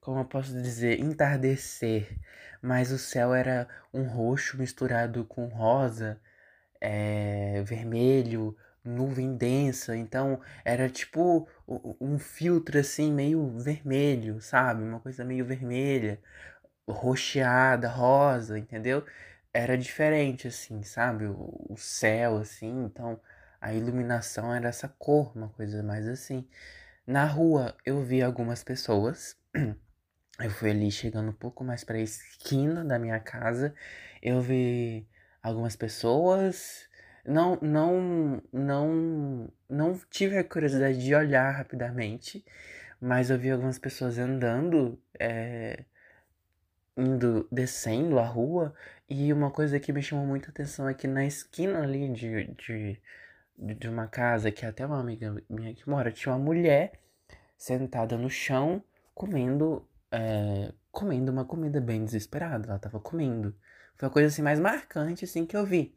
Como 0.01 0.19
eu 0.21 0.25
posso 0.25 0.53
dizer? 0.63 0.99
Entardecer. 1.01 2.19
Mas 2.63 2.91
o 2.91 2.99
céu 2.99 3.35
era 3.35 3.69
um 3.93 4.05
roxo 4.05 4.59
misturado 4.59 5.25
com 5.25 5.47
rosa, 5.47 6.21
é, 6.81 7.63
vermelho, 7.65 8.57
nuvem 8.85 9.37
densa. 9.37 9.97
Então 9.97 10.41
era 10.65 10.89
tipo 10.89 11.49
um 12.01 12.19
filtro 12.19 12.79
assim, 12.79 13.13
meio 13.13 13.59
vermelho, 13.59 14.41
sabe? 14.41 14.83
Uma 14.83 15.01
coisa 15.01 15.25
meio 15.25 15.45
vermelha, 15.45 16.21
roxeada, 16.93 17.89
rosa, 17.89 18.59
entendeu? 18.59 19.05
Era 19.53 19.77
diferente, 19.77 20.49
assim, 20.49 20.83
sabe? 20.83 21.27
O, 21.27 21.67
o 21.71 21.77
céu, 21.77 22.39
assim. 22.39 22.85
Então 22.85 23.21
a 23.61 23.75
iluminação 23.75 24.55
era 24.55 24.69
essa 24.69 24.89
cor, 24.89 25.37
uma 25.37 25.49
coisa 25.51 25.83
mais 25.83 26.07
assim. 26.09 26.49
Na 27.07 27.25
rua 27.25 27.77
eu 27.85 28.03
vi 28.03 28.23
algumas 28.23 28.65
pessoas. 28.65 29.37
Eu 30.43 30.51
fui 30.51 30.71
ali 30.71 30.91
chegando 30.91 31.29
um 31.31 31.35
pouco 31.35 31.63
mais 31.63 31.85
para 31.85 31.97
a 31.99 32.01
esquina 32.01 32.83
da 32.83 32.99
minha 32.99 33.21
casa. 33.21 33.75
Eu 34.23 34.41
vi 34.41 35.07
algumas 35.43 35.77
pessoas. 35.77 36.89
Não, 37.25 37.59
não, 37.61 38.43
não, 38.53 39.53
não 39.69 40.01
tive 40.11 40.39
a 40.39 40.45
curiosidade 40.45 41.03
de 41.05 41.15
olhar 41.15 41.51
rapidamente, 41.51 42.43
mas 43.01 43.31
eu 43.31 43.39
vi 43.39 43.51
algumas 43.51 43.79
pessoas 43.79 44.19
andando, 44.19 44.99
é, 45.19 45.85
indo, 47.01 47.49
descendo 47.51 48.19
a 48.19 48.25
rua. 48.25 48.75
E 49.09 49.33
uma 49.33 49.51
coisa 49.51 49.81
que 49.81 49.93
me 49.93 50.03
chamou 50.03 50.27
muita 50.27 50.51
atenção 50.51 50.89
é 50.89 50.95
que 50.95 51.07
na 51.07 51.25
esquina 51.25 51.83
ali 51.83 52.09
de, 52.11 52.45
de 52.55 53.01
de 53.61 53.89
uma 53.89 54.07
casa 54.07 54.51
que 54.51 54.65
até 54.65 54.87
uma 54.87 54.99
amiga 54.99 55.37
minha 55.49 55.75
que 55.75 55.89
mora 55.89 56.11
tinha 56.11 56.35
uma 56.35 56.43
mulher 56.43 56.93
sentada 57.59 58.17
no 58.17 58.31
chão 58.31 58.83
comendo 59.15 59.87
é, 60.11 60.73
comendo 60.91 61.31
uma 61.31 61.45
comida 61.45 61.81
bem 61.81 62.05
desesperada. 62.05 62.69
Ela 62.69 62.79
tava 62.79 62.99
comendo. 62.99 63.55
Foi 63.97 64.09
a 64.09 64.11
coisa 64.11 64.29
assim 64.29 64.43
mais 64.43 64.59
marcante 64.59 65.25
assim 65.25 65.45
que 65.47 65.57
eu 65.57 65.65
vi. 65.67 65.95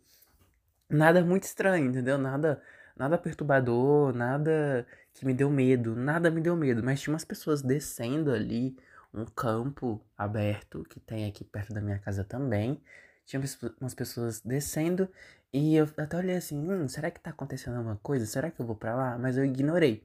Nada 0.89 1.24
muito 1.24 1.43
estranho, 1.43 1.88
entendeu? 1.89 2.17
Nada 2.17 2.62
nada 2.95 3.17
perturbador, 3.17 4.13
nada 4.13 4.86
que 5.13 5.25
me 5.25 5.33
deu 5.33 5.50
medo, 5.50 5.95
nada 5.95 6.29
me 6.29 6.41
deu 6.41 6.55
medo, 6.55 6.83
mas 6.83 7.01
tinha 7.01 7.13
umas 7.13 7.25
pessoas 7.25 7.62
descendo 7.62 8.31
ali 8.31 8.77
um 9.13 9.25
campo 9.25 10.01
aberto 10.17 10.84
que 10.89 11.00
tem 11.00 11.25
aqui 11.27 11.43
perto 11.43 11.74
da 11.74 11.82
minha 11.82 12.00
casa 12.00 12.24
também. 12.24 12.82
Tinha 13.25 13.41
umas 13.79 13.93
pessoas 13.93 14.41
descendo 14.41 15.10
e 15.51 15.75
eu 15.75 15.88
até 15.98 16.17
olhei 16.17 16.36
assim, 16.36 16.58
hum, 16.60 16.88
será 16.88 17.12
que 17.12 17.20
tá 17.20 17.29
acontecendo 17.32 17.77
alguma 17.77 17.98
coisa? 17.98 18.25
Será 18.25 18.51
que 18.51 18.60
eu 18.62 18.65
vou 18.65 18.75
pra 18.75 18.96
lá? 18.96 19.17
Mas 19.17 19.38
eu 19.38 19.46
ignorei. 19.46 20.03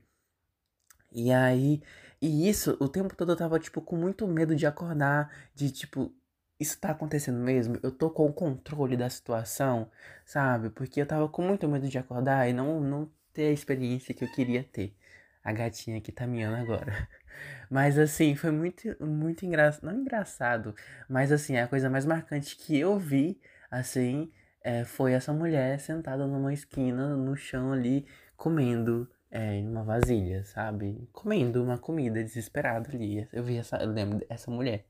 E 1.12 1.32
aí, 1.32 1.82
e 2.20 2.48
isso, 2.48 2.76
o 2.80 2.88
tempo 2.88 3.14
todo 3.16 3.32
eu 3.32 3.36
tava, 3.36 3.58
tipo, 3.58 3.80
com 3.80 3.96
muito 3.96 4.26
medo 4.26 4.54
de 4.54 4.66
acordar, 4.66 5.30
de, 5.54 5.70
tipo, 5.70 6.12
isso 6.60 6.78
tá 6.78 6.90
acontecendo 6.90 7.38
mesmo? 7.38 7.78
Eu 7.82 7.90
tô 7.90 8.10
com 8.10 8.26
o 8.26 8.32
controle 8.32 8.96
da 8.96 9.08
situação, 9.08 9.90
sabe? 10.24 10.70
Porque 10.70 11.00
eu 11.00 11.06
tava 11.06 11.28
com 11.28 11.42
muito 11.42 11.68
medo 11.68 11.88
de 11.88 11.98
acordar 11.98 12.48
e 12.48 12.52
não, 12.52 12.80
não 12.80 13.10
ter 13.32 13.48
a 13.48 13.52
experiência 13.52 14.14
que 14.14 14.24
eu 14.24 14.30
queria 14.32 14.62
ter. 14.64 14.94
A 15.42 15.52
gatinha 15.52 15.99
aqui 15.99 16.12
tá 16.12 16.26
miando 16.26 16.57
agora. 16.57 17.09
Mas 17.71 17.99
assim, 17.99 18.35
foi 18.35 18.50
muito, 18.50 18.97
muito 19.04 19.45
engraçado. 19.47 19.85
Não 19.85 20.00
engraçado, 20.00 20.75
mas 21.09 21.30
assim, 21.30 21.57
a 21.57 21.68
coisa 21.68 21.88
mais 21.88 22.04
marcante 22.04 22.57
que 22.57 22.78
eu 22.78 22.99
vi, 22.99 23.40
assim, 23.71 24.33
é, 24.62 24.85
foi 24.85 25.12
essa 25.12 25.33
mulher 25.33 25.78
sentada 25.78 26.26
numa 26.26 26.52
esquina, 26.52 27.16
no 27.16 27.37
chão 27.37 27.73
ali, 27.73 28.07
comendo 28.37 29.09
é, 29.30 29.57
em 29.57 29.68
uma 29.68 29.85
vasilha, 29.85 30.45
sabe? 30.45 31.09
Comendo 31.12 31.62
uma 31.62 31.78
comida 31.78 32.23
desesperada 32.23 32.90
ali. 32.90 33.28
Eu 33.33 33.45
vi 33.45 33.57
essa, 33.59 33.76
eu 33.76 33.90
lembro 33.90 34.18
dessa 34.26 34.50
mulher. 34.50 34.87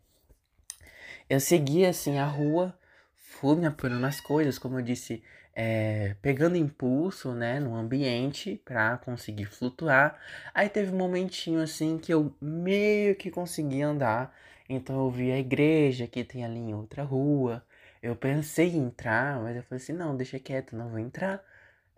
Eu 1.29 1.41
segui 1.41 1.85
assim 1.85 2.19
a 2.19 2.27
rua, 2.27 2.77
fui 3.15 3.57
me 3.57 3.67
apurando 3.67 4.01
nas 4.01 4.21
coisas, 4.21 4.59
como 4.59 4.79
eu 4.79 4.83
disse, 4.83 5.23
é, 5.61 6.15
pegando 6.23 6.57
impulso, 6.57 7.35
né, 7.35 7.59
no 7.59 7.75
ambiente 7.75 8.63
para 8.65 8.97
conseguir 8.99 9.47
flutuar. 9.47 10.17
Aí 10.55 10.69
teve 10.69 10.93
um 10.93 10.97
momentinho 10.97 11.61
assim 11.61 11.99
que 11.99 12.15
eu 12.15 12.33
meio 12.41 13.17
que 13.17 13.29
consegui 13.29 13.83
andar. 13.83 14.33
Então 14.69 14.97
eu 15.05 15.11
vi 15.11 15.33
a 15.33 15.39
igreja 15.39 16.07
que 16.07 16.23
tem 16.23 16.45
ali 16.45 16.61
em 16.61 16.75
outra 16.75 17.03
rua. 17.03 17.65
Eu 18.01 18.15
pensei 18.15 18.69
em 18.77 18.87
entrar, 18.87 19.41
mas 19.43 19.57
eu 19.57 19.63
falei 19.65 19.83
assim, 19.83 19.93
não, 19.93 20.17
deixa 20.17 20.39
quieto, 20.39 20.77
não 20.77 20.91
vou 20.91 21.01
entrar. 21.01 21.43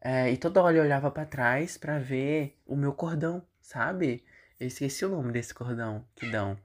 É, 0.00 0.30
e 0.30 0.38
toda 0.38 0.62
hora 0.62 0.78
eu 0.78 0.82
olhava 0.82 1.10
para 1.10 1.26
trás 1.26 1.76
para 1.76 1.98
ver 1.98 2.58
o 2.66 2.74
meu 2.76 2.94
cordão, 2.94 3.42
sabe? 3.60 4.24
Eu 4.58 4.68
esqueci 4.68 5.04
o 5.04 5.10
nome 5.10 5.32
desse 5.32 5.52
cordão 5.54 6.04
que 6.16 6.26
dão. 6.30 6.56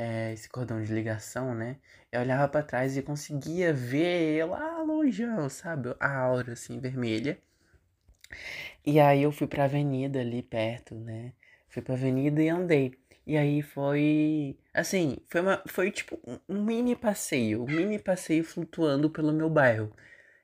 É, 0.00 0.32
esse 0.32 0.48
cordão 0.48 0.80
de 0.80 0.94
ligação, 0.94 1.52
né? 1.56 1.76
Eu 2.12 2.20
olhava 2.20 2.46
para 2.46 2.62
trás 2.62 2.96
e 2.96 3.02
conseguia 3.02 3.72
ver 3.72 4.44
lá 4.44 4.80
longe, 4.80 5.24
sabe? 5.50 5.92
A 5.98 6.18
aura 6.18 6.52
assim 6.52 6.78
vermelha. 6.78 7.36
E 8.86 9.00
aí 9.00 9.24
eu 9.24 9.32
fui 9.32 9.48
pra 9.48 9.64
avenida 9.64 10.20
ali 10.20 10.40
perto, 10.40 10.94
né? 10.94 11.32
Fui 11.68 11.82
pra 11.82 11.94
avenida 11.94 12.40
e 12.40 12.48
andei. 12.48 12.94
E 13.26 13.36
aí 13.36 13.60
foi. 13.60 14.56
Assim, 14.72 15.18
foi, 15.28 15.40
uma, 15.40 15.62
foi 15.66 15.90
tipo 15.90 16.16
um 16.48 16.62
mini 16.62 16.94
passeio. 16.94 17.64
Um 17.64 17.66
mini 17.66 17.98
passeio 17.98 18.44
flutuando 18.44 19.10
pelo 19.10 19.32
meu 19.32 19.50
bairro. 19.50 19.92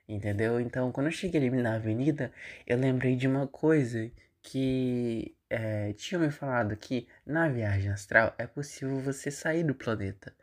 Entendeu? 0.09 0.61
Então, 0.61 0.91
quando 0.91 1.07
eu 1.07 1.13
cheguei 1.13 1.41
ali 1.41 1.63
na 1.63 1.77
avenida, 1.77 2.33
eu 2.67 2.77
lembrei 2.77 3.15
de 3.15 3.29
uma 3.29 3.47
coisa 3.47 4.11
que 4.43 5.34
é, 5.51 5.93
tinha 5.95 6.19
me 6.19 6.31
falado 6.31 6.77
que 6.77 7.09
na 7.27 7.49
viagem 7.49 7.91
astral 7.91 8.35
é 8.39 8.47
possível 8.47 9.01
você 9.01 9.31
sair 9.31 9.65
do 9.65 9.75
planeta. 9.75 10.35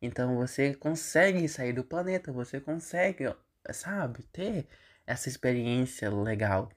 Então 0.00 0.36
você 0.36 0.74
consegue 0.74 1.48
sair 1.48 1.72
do 1.72 1.84
planeta, 1.84 2.32
você 2.32 2.60
consegue, 2.60 3.32
sabe, 3.72 4.22
ter 4.32 4.66
essa 5.06 5.28
experiência 5.28 6.10
legal. 6.10 6.70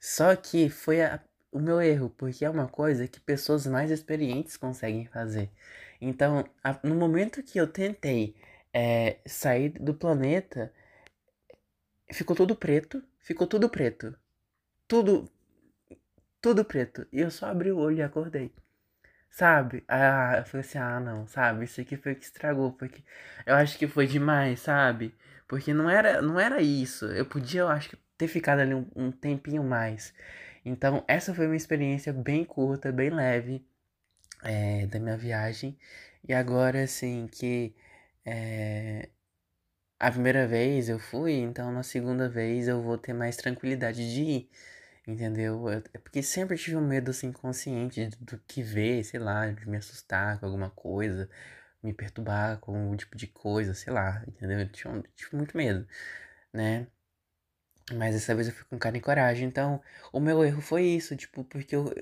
Só 0.00 0.34
que 0.36 0.68
foi 0.68 1.02
a, 1.02 1.20
o 1.52 1.60
meu 1.60 1.80
erro, 1.80 2.10
porque 2.10 2.44
é 2.44 2.50
uma 2.50 2.68
coisa 2.68 3.06
que 3.08 3.20
pessoas 3.20 3.66
mais 3.66 3.90
experientes 3.90 4.56
conseguem 4.56 5.06
fazer. 5.06 5.50
Então, 6.00 6.44
a, 6.64 6.78
no 6.82 6.94
momento 6.94 7.42
que 7.42 7.58
eu 7.60 7.66
tentei 7.66 8.34
é, 8.72 9.18
sair 9.26 9.70
do 9.70 9.94
planeta, 9.94 10.72
ficou 12.12 12.34
tudo 12.36 12.56
preto, 12.56 13.02
ficou 13.20 13.46
tudo 13.46 13.68
preto. 13.68 14.16
Tudo, 14.88 15.30
tudo 16.42 16.64
preto. 16.64 17.06
E 17.12 17.20
eu 17.20 17.30
só 17.30 17.46
abri 17.46 17.72
o 17.72 17.78
olho 17.78 17.98
e 17.98 18.02
acordei. 18.02 18.52
Sabe? 19.30 19.84
Ah, 19.88 20.36
eu 20.38 20.44
falei 20.46 20.66
assim, 20.66 20.78
ah, 20.78 21.00
não, 21.00 21.26
sabe? 21.26 21.64
Isso 21.64 21.80
aqui 21.80 21.96
foi 21.96 22.12
o 22.12 22.16
que 22.16 22.24
estragou, 22.24 22.72
porque 22.72 23.02
eu 23.46 23.54
acho 23.56 23.78
que 23.78 23.88
foi 23.88 24.06
demais, 24.06 24.60
sabe? 24.60 25.14
Porque 25.48 25.72
não 25.74 25.88
era, 25.90 26.22
não 26.22 26.38
era 26.40 26.60
isso. 26.62 27.06
Eu 27.06 27.26
podia, 27.26 27.62
eu 27.62 27.68
acho, 27.68 27.96
ter 28.18 28.28
ficado 28.28 28.60
ali 28.60 28.74
um, 28.74 28.86
um 28.96 29.12
tempinho 29.12 29.64
mais. 29.64 30.14
Então, 30.64 31.04
essa 31.08 31.34
foi 31.34 31.46
uma 31.46 31.56
experiência 31.56 32.12
bem 32.12 32.44
curta, 32.44 32.92
bem 32.92 33.10
leve 33.10 33.66
é, 34.44 34.86
da 34.86 34.98
minha 35.00 35.16
viagem. 35.16 35.78
E 36.28 36.32
agora, 36.34 36.84
assim, 36.84 37.26
que 37.28 37.74
é, 38.24 39.08
a 39.98 40.10
primeira 40.10 40.46
vez 40.46 40.88
eu 40.88 40.98
fui, 40.98 41.32
então 41.34 41.72
na 41.72 41.82
segunda 41.82 42.28
vez 42.28 42.68
eu 42.68 42.82
vou 42.82 42.98
ter 42.98 43.12
mais 43.12 43.36
tranquilidade 43.36 44.12
de 44.12 44.20
ir. 44.22 44.50
Entendeu? 45.06 45.68
É 45.68 45.80
porque 45.98 46.22
sempre 46.22 46.56
tive 46.56 46.76
um 46.76 46.86
medo 46.86 47.10
assim 47.10 47.32
consciente 47.32 48.06
do 48.20 48.38
que 48.38 48.62
ver, 48.62 49.02
sei 49.04 49.18
lá, 49.20 49.50
de 49.50 49.68
me 49.68 49.76
assustar 49.76 50.38
com 50.38 50.46
alguma 50.46 50.70
coisa, 50.70 51.28
me 51.82 51.92
perturbar 51.92 52.58
com 52.60 52.76
algum 52.76 52.96
tipo 52.96 53.16
de 53.16 53.26
coisa, 53.26 53.74
sei 53.74 53.92
lá, 53.92 54.22
entendeu? 54.28 54.60
Eu 54.60 54.68
tive, 54.70 55.02
tive 55.16 55.36
muito 55.36 55.56
medo, 55.56 55.86
né? 56.52 56.86
Mas 57.94 58.14
dessa 58.14 58.34
vez 58.34 58.48
eu 58.48 58.54
fui 58.54 58.64
com 58.64 58.78
cara 58.78 58.96
e 58.96 59.00
coragem. 59.00 59.46
Então, 59.48 59.80
o 60.12 60.20
meu 60.20 60.44
erro 60.44 60.60
foi 60.62 60.84
isso, 60.84 61.16
tipo, 61.16 61.44
porque 61.44 61.74
eu, 61.76 61.92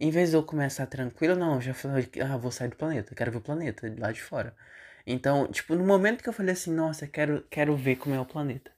em 0.00 0.10
vez 0.10 0.30
de 0.30 0.36
eu 0.36 0.42
começar 0.42 0.86
tranquilo, 0.86 1.36
não, 1.36 1.54
eu 1.56 1.60
já 1.60 1.74
falei, 1.74 2.08
ah, 2.22 2.36
vou 2.36 2.50
sair 2.50 2.68
do 2.68 2.76
planeta, 2.76 3.14
quero 3.14 3.30
ver 3.30 3.38
o 3.38 3.40
planeta 3.40 3.94
lá 3.98 4.12
de 4.12 4.20
fora. 4.22 4.54
Então, 5.06 5.46
tipo, 5.50 5.74
no 5.74 5.84
momento 5.86 6.22
que 6.22 6.28
eu 6.28 6.32
falei 6.32 6.52
assim, 6.52 6.72
nossa, 6.74 7.06
quero, 7.06 7.42
quero 7.50 7.76
ver 7.76 7.96
como 7.96 8.14
é 8.14 8.20
o 8.20 8.26
planeta. 8.26 8.70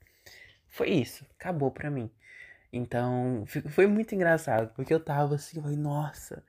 Foi 0.69 0.91
isso, 0.91 1.27
acabou 1.39 1.71
pra 1.71 1.91
mim. 1.91 2.11
Então, 2.73 3.45
foi 3.71 3.87
muito 3.87 4.15
engraçado, 4.15 4.73
porque 4.75 4.95
eu 4.95 5.01
tava 5.01 5.35
assim, 5.35 5.57
eu 5.57 5.63
falei, 5.63 5.77
nossa, 5.77 6.43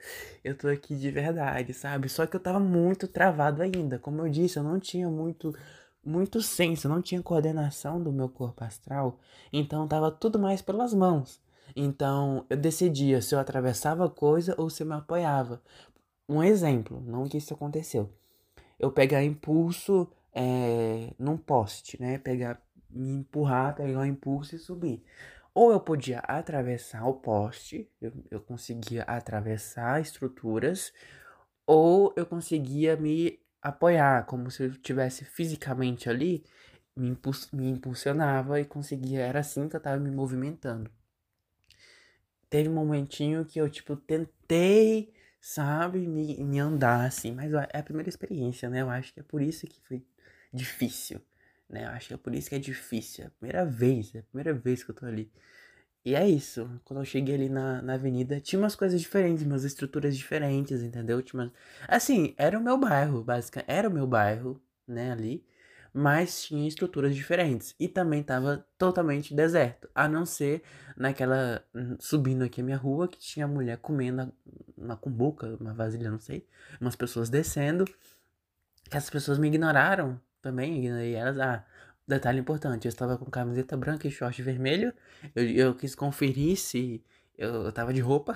eu 0.43 0.55
tô 0.55 0.67
aqui 0.67 0.95
de 0.95 1.09
verdade, 1.09 1.73
sabe? 1.73 2.07
Só 2.09 2.27
que 2.27 2.35
eu 2.35 2.39
tava 2.39 2.59
muito 2.59 3.07
travado 3.07 3.61
ainda. 3.63 3.97
Como 3.97 4.21
eu 4.21 4.29
disse, 4.29 4.57
eu 4.57 4.63
não 4.63 4.79
tinha 4.79 5.09
muito 5.09 5.53
muito 6.03 6.41
senso, 6.41 6.89
não 6.89 7.01
tinha 7.01 7.21
coordenação 7.21 8.01
do 8.01 8.11
meu 8.11 8.27
corpo 8.27 8.63
astral, 8.63 9.19
então 9.53 9.87
tava 9.87 10.11
tudo 10.11 10.39
mais 10.39 10.61
pelas 10.61 10.93
mãos. 10.93 11.39
Então 11.75 12.45
eu 12.49 12.57
decidia 12.57 13.21
se 13.21 13.35
eu 13.35 13.39
atravessava 13.39 14.09
coisa 14.09 14.55
ou 14.57 14.69
se 14.69 14.83
eu 14.83 14.87
me 14.87 14.93
apoiava. 14.93 15.61
Um 16.27 16.43
exemplo, 16.43 17.01
não 17.05 17.27
que 17.27 17.37
isso 17.37 17.53
aconteceu. 17.53 18.09
Eu 18.79 18.91
pegar 18.91 19.23
impulso 19.23 20.07
é, 20.33 21.13
num 21.19 21.37
poste, 21.37 22.01
né? 22.01 22.17
Pegar, 22.17 22.61
me 22.89 23.11
empurrar, 23.11 23.75
pegar 23.75 23.99
o 23.99 24.05
impulso 24.05 24.55
e 24.55 24.59
subir. 24.59 25.03
Ou 25.53 25.71
eu 25.71 25.79
podia 25.81 26.19
atravessar 26.19 27.05
o 27.05 27.15
poste, 27.15 27.89
eu, 28.01 28.13
eu 28.31 28.39
conseguia 28.41 29.03
atravessar 29.03 29.99
estruturas, 30.01 30.93
ou 31.65 32.13
eu 32.15 32.25
conseguia 32.25 32.95
me 32.95 33.39
apoiar, 33.61 34.25
como 34.25 34.49
se 34.49 34.63
eu 34.63 34.69
estivesse 34.69 35.25
fisicamente 35.25 36.09
ali, 36.09 36.43
me, 36.95 37.09
impuls 37.09 37.49
me 37.51 37.69
impulsionava 37.69 38.59
e 38.59 38.65
conseguia. 38.65 39.21
Era 39.21 39.39
assim 39.39 39.67
que 39.69 39.75
eu 39.75 39.81
tava 39.81 39.99
me 39.99 40.11
movimentando. 40.11 40.91
Teve 42.49 42.69
um 42.69 42.73
momentinho 42.73 43.45
que 43.45 43.59
eu, 43.59 43.69
tipo, 43.69 43.95
tentei, 43.95 45.13
sabe, 45.39 46.05
me, 46.07 46.43
me 46.43 46.59
andar 46.59 47.05
assim, 47.05 47.31
mas 47.33 47.53
é 47.53 47.77
a 47.77 47.83
primeira 47.83 48.09
experiência, 48.09 48.69
né? 48.69 48.81
Eu 48.81 48.89
acho 48.89 49.13
que 49.13 49.21
é 49.21 49.23
por 49.23 49.41
isso 49.41 49.65
que 49.67 49.81
foi 49.81 50.05
difícil, 50.53 51.21
né? 51.71 51.85
Acho 51.87 52.09
que 52.09 52.13
é 52.13 52.17
por 52.17 52.35
isso 52.35 52.49
que 52.49 52.55
é 52.55 52.59
difícil. 52.59 53.23
É 53.23 53.27
a 53.27 53.31
primeira 53.31 53.65
vez, 53.65 54.13
é 54.13 54.19
a 54.19 54.23
primeira 54.23 54.53
vez 54.53 54.83
que 54.83 54.91
eu 54.91 54.95
tô 54.95 55.05
ali. 55.05 55.31
E 56.03 56.15
é 56.15 56.27
isso. 56.27 56.69
Quando 56.83 56.99
eu 56.99 57.05
cheguei 57.05 57.35
ali 57.35 57.49
na, 57.49 57.81
na 57.81 57.93
avenida, 57.93 58.39
tinha 58.41 58.59
umas 58.59 58.75
coisas 58.75 58.99
diferentes, 58.99 59.45
umas 59.45 59.63
estruturas 59.63 60.17
diferentes, 60.17 60.81
entendeu? 60.81 61.21
Tinha 61.21 61.43
umas... 61.43 61.51
Assim, 61.87 62.33
era 62.37 62.57
o 62.57 62.61
meu 62.61 62.77
bairro, 62.77 63.23
basicamente. 63.23 63.69
Era 63.69 63.87
o 63.87 63.93
meu 63.93 64.07
bairro, 64.07 64.61
né, 64.87 65.11
ali. 65.11 65.45
Mas 65.93 66.43
tinha 66.43 66.67
estruturas 66.67 67.15
diferentes. 67.15 67.75
E 67.79 67.87
também 67.87 68.23
tava 68.23 68.65
totalmente 68.77 69.33
deserto. 69.33 69.89
A 69.93 70.07
não 70.07 70.25
ser 70.25 70.63
naquela. 70.97 71.63
Subindo 71.99 72.43
aqui 72.43 72.61
a 72.61 72.63
minha 72.63 72.77
rua, 72.77 73.07
que 73.07 73.19
tinha 73.19 73.47
mulher 73.47 73.77
comendo 73.77 74.33
uma 74.77 74.97
cumbuca, 74.97 75.57
uma 75.59 75.73
vasilha, 75.73 76.09
não 76.09 76.19
sei. 76.19 76.47
Umas 76.79 76.95
pessoas 76.95 77.29
descendo. 77.29 77.85
Que 78.89 78.97
as 78.97 79.09
pessoas 79.09 79.37
me 79.37 79.47
ignoraram 79.47 80.19
também. 80.41 80.79
Ignorei 80.79 81.15
elas. 81.15 81.39
Ah, 81.39 81.65
Detalhe 82.11 82.39
importante, 82.39 82.85
eu 82.85 82.89
estava 82.89 83.17
com 83.17 83.25
camiseta 83.31 83.77
branca 83.77 84.07
e 84.07 84.11
short 84.11 84.41
vermelho. 84.41 84.93
Eu, 85.35 85.49
eu 85.49 85.75
quis 85.75 85.95
conferir 85.95 86.57
se 86.57 87.01
eu, 87.37 87.63
eu 87.63 87.71
tava 87.71 87.93
de 87.93 88.01
roupa. 88.01 88.35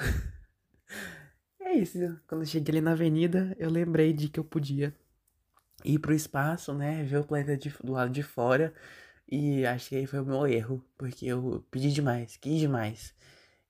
é 1.60 1.74
isso. 1.74 1.98
Quando 2.28 2.42
eu 2.44 2.48
cheguei 2.48 2.76
ali 2.76 2.82
na 2.82 2.92
avenida, 2.94 3.56
eu 3.60 3.70
lembrei 3.70 4.14
de 4.14 4.30
que 4.30 4.40
eu 4.40 4.46
podia 4.46 4.96
ir 5.84 6.00
pro 6.00 6.14
espaço, 6.14 6.74
né? 6.74 7.04
Ver 7.04 7.18
o 7.18 7.26
planeta 7.26 7.58
de, 7.58 7.70
do 7.84 7.92
lado 7.92 8.12
de 8.12 8.24
fora. 8.24 8.74
E 9.30 9.66
acho 9.66 9.90
que 9.90 9.96
aí 9.98 10.06
foi 10.06 10.22
o 10.22 10.26
meu 10.26 10.48
erro, 10.48 10.82
porque 10.98 11.26
eu 11.26 11.66
pedi 11.72 11.92
demais, 11.92 12.38
quis 12.38 12.60
demais. 12.60 13.14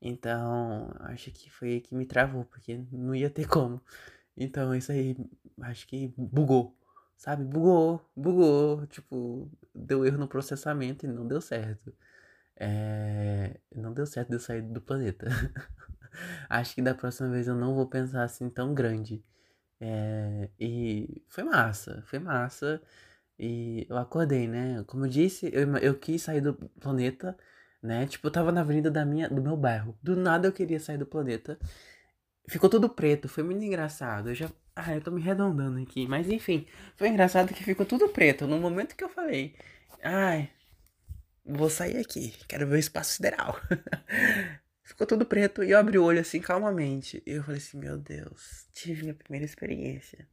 Então, 0.02 0.93
acho 1.02 1.32
que 1.32 1.50
foi 1.50 1.80
que 1.80 1.95
me 1.95 2.06
travou, 2.06 2.45
porque 2.45 2.80
não 2.91 3.15
ia 3.15 3.30
ter 3.30 3.48
como. 3.48 3.82
Então, 4.38 4.76
isso 4.76 4.91
aí, 4.91 5.17
acho 5.62 5.88
que 5.88 6.13
bugou 6.17 6.78
sabe? 7.17 7.43
Bugou, 7.43 8.01
bugou, 8.15 8.86
tipo, 8.88 9.49
deu 9.73 10.06
erro 10.06 10.17
no 10.17 10.28
processamento 10.28 11.06
e 11.06 11.10
não 11.10 11.28
deu 11.28 11.41
certo. 11.41 11.93
É... 12.58 13.60
Não 13.75 13.93
deu 13.93 14.06
certo 14.06 14.30
de 14.30 14.36
eu 14.36 14.39
sair 14.39 14.62
do 14.62 14.82
planeta. 14.82 15.28
Acho 16.49 16.75
que 16.75 16.82
da 16.82 16.93
próxima 16.93 17.30
vez 17.30 17.47
eu 17.47 17.56
não 17.56 17.75
vou 17.75 17.88
pensar 17.88 18.23
assim 18.23 18.49
tão 18.49 18.73
grande. 18.73 19.23
É... 19.80 20.49
E 20.60 21.23
foi 21.30 21.43
massa, 21.43 22.04
foi 22.08 22.19
massa. 22.19 22.82
E 23.39 23.86
eu 23.89 23.97
acordei, 23.97 24.47
né? 24.47 24.84
Como 24.88 25.06
eu 25.06 25.10
disse, 25.10 25.49
eu, 25.54 25.78
eu 25.78 25.99
quis 25.99 26.21
sair 26.23 26.41
do 26.41 26.54
planeta, 26.54 27.38
né? 27.82 28.08
Tipo, 28.08 28.28
eu 28.28 28.32
tava 28.32 28.51
na 28.51 28.62
avenida 28.62 28.89
da 28.91 29.06
minha, 29.06 29.30
do 29.30 29.41
meu 29.41 29.58
bairro. 29.58 29.97
Do 30.01 30.15
nada 30.15 30.47
eu 30.47 30.54
queria 30.54 30.80
sair 30.80 30.97
do 30.97 31.06
planeta. 31.06 31.60
Ficou 32.47 32.69
tudo 32.69 32.89
preto, 32.89 33.28
foi 33.28 33.43
muito 33.43 33.63
engraçado. 33.63 34.30
Eu 34.30 34.36
já 34.36 34.49
ah, 34.75 34.93
eu 34.93 35.01
tô 35.01 35.11
me 35.11 35.21
redondando 35.21 35.81
aqui. 35.81 36.07
Mas 36.07 36.29
enfim, 36.29 36.67
foi 36.95 37.07
engraçado 37.09 37.53
que 37.53 37.63
ficou 37.63 37.85
tudo 37.85 38.09
preto. 38.09 38.45
No 38.45 38.59
momento 38.59 38.95
que 38.95 39.03
eu 39.03 39.09
falei, 39.09 39.55
ai, 40.03 40.49
vou 41.45 41.69
sair 41.69 41.97
aqui, 41.97 42.33
quero 42.47 42.67
ver 42.67 42.75
o 42.75 42.79
espaço 42.79 43.13
sideral. 43.13 43.59
ficou 44.83 45.07
tudo 45.07 45.25
preto 45.25 45.63
e 45.63 45.71
eu 45.71 45.79
abri 45.79 45.97
o 45.97 46.03
olho 46.03 46.19
assim 46.19 46.41
calmamente. 46.41 47.23
E 47.25 47.31
eu 47.31 47.43
falei 47.43 47.59
assim, 47.59 47.77
meu 47.77 47.97
Deus, 47.97 48.67
tive 48.73 49.03
minha 49.03 49.13
primeira 49.13 49.45
experiência. 49.45 50.27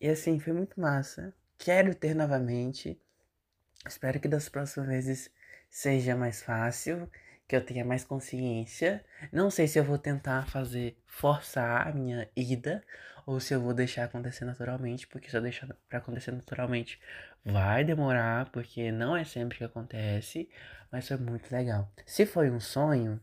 E 0.00 0.08
assim, 0.08 0.38
foi 0.38 0.52
muito 0.52 0.80
massa. 0.80 1.34
Quero 1.58 1.94
ter 1.94 2.14
novamente. 2.14 3.00
Espero 3.86 4.20
que 4.20 4.28
das 4.28 4.48
próximas 4.48 4.88
vezes 4.88 5.30
seja 5.70 6.14
mais 6.14 6.42
fácil 6.42 7.08
que 7.46 7.54
eu 7.54 7.64
tenha 7.64 7.84
mais 7.84 8.04
consciência. 8.04 9.04
Não 9.32 9.50
sei 9.50 9.66
se 9.66 9.78
eu 9.78 9.84
vou 9.84 9.98
tentar 9.98 10.46
fazer 10.48 10.96
forçar 11.06 11.88
a 11.88 11.92
minha 11.92 12.28
ida 12.36 12.82
ou 13.26 13.40
se 13.40 13.54
eu 13.54 13.60
vou 13.60 13.74
deixar 13.74 14.04
acontecer 14.04 14.44
naturalmente, 14.44 15.06
porque 15.06 15.30
se 15.30 15.36
eu 15.36 15.42
deixar 15.42 15.66
para 15.88 15.98
acontecer 15.98 16.32
naturalmente 16.32 17.00
vai 17.44 17.84
demorar, 17.84 18.50
porque 18.50 18.90
não 18.92 19.16
é 19.16 19.24
sempre 19.24 19.58
que 19.58 19.64
acontece, 19.64 20.48
mas 20.90 21.08
foi 21.08 21.16
muito 21.16 21.50
legal. 21.52 21.90
Se 22.06 22.26
foi 22.26 22.50
um 22.50 22.60
sonho, 22.60 23.20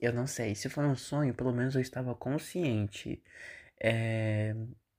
eu 0.00 0.12
não 0.12 0.26
sei. 0.26 0.54
Se 0.54 0.68
foi 0.68 0.86
um 0.86 0.96
sonho, 0.96 1.34
pelo 1.34 1.52
menos 1.52 1.74
eu 1.74 1.80
estava 1.80 2.14
consciente. 2.14 3.22
É, 3.80 4.54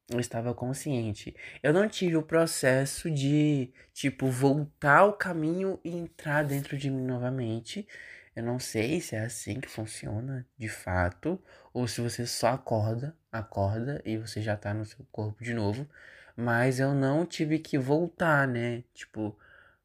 eu 0.09 0.19
estava 0.19 0.53
consciente. 0.53 1.35
Eu 1.61 1.73
não 1.73 1.87
tive 1.87 2.17
o 2.17 2.23
processo 2.23 3.09
de, 3.11 3.71
tipo, 3.93 4.27
voltar 4.27 4.99
ao 4.99 5.13
caminho 5.13 5.79
e 5.83 5.95
entrar 5.95 6.43
dentro 6.43 6.77
de 6.77 6.89
mim 6.89 7.05
novamente. 7.05 7.87
Eu 8.35 8.43
não 8.43 8.59
sei 8.59 9.01
se 9.01 9.15
é 9.15 9.21
assim 9.21 9.59
que 9.59 9.69
funciona 9.69 10.47
de 10.57 10.69
fato, 10.69 11.41
ou 11.73 11.87
se 11.87 12.01
você 12.01 12.25
só 12.25 12.49
acorda, 12.49 13.15
acorda 13.31 14.01
e 14.05 14.17
você 14.17 14.41
já 14.41 14.55
tá 14.57 14.73
no 14.73 14.85
seu 14.85 15.05
corpo 15.11 15.43
de 15.43 15.53
novo. 15.53 15.87
Mas 16.35 16.79
eu 16.79 16.93
não 16.93 17.25
tive 17.25 17.59
que 17.59 17.77
voltar, 17.77 18.47
né? 18.47 18.83
Tipo, 18.93 19.37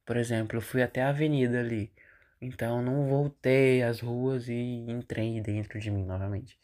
por 0.07 0.17
exemplo, 0.17 0.59
eu 0.59 0.63
fui 0.63 0.83
até 0.83 1.03
a 1.03 1.09
avenida 1.11 1.61
ali. 1.61 1.93
Então 2.41 2.83
não 2.83 3.09
voltei 3.09 3.83
às 3.83 4.01
ruas 4.01 4.49
e 4.49 4.55
entrei 4.89 5.41
dentro 5.41 5.81
de 5.81 5.91
mim 5.91 6.05
novamente. 6.05 6.59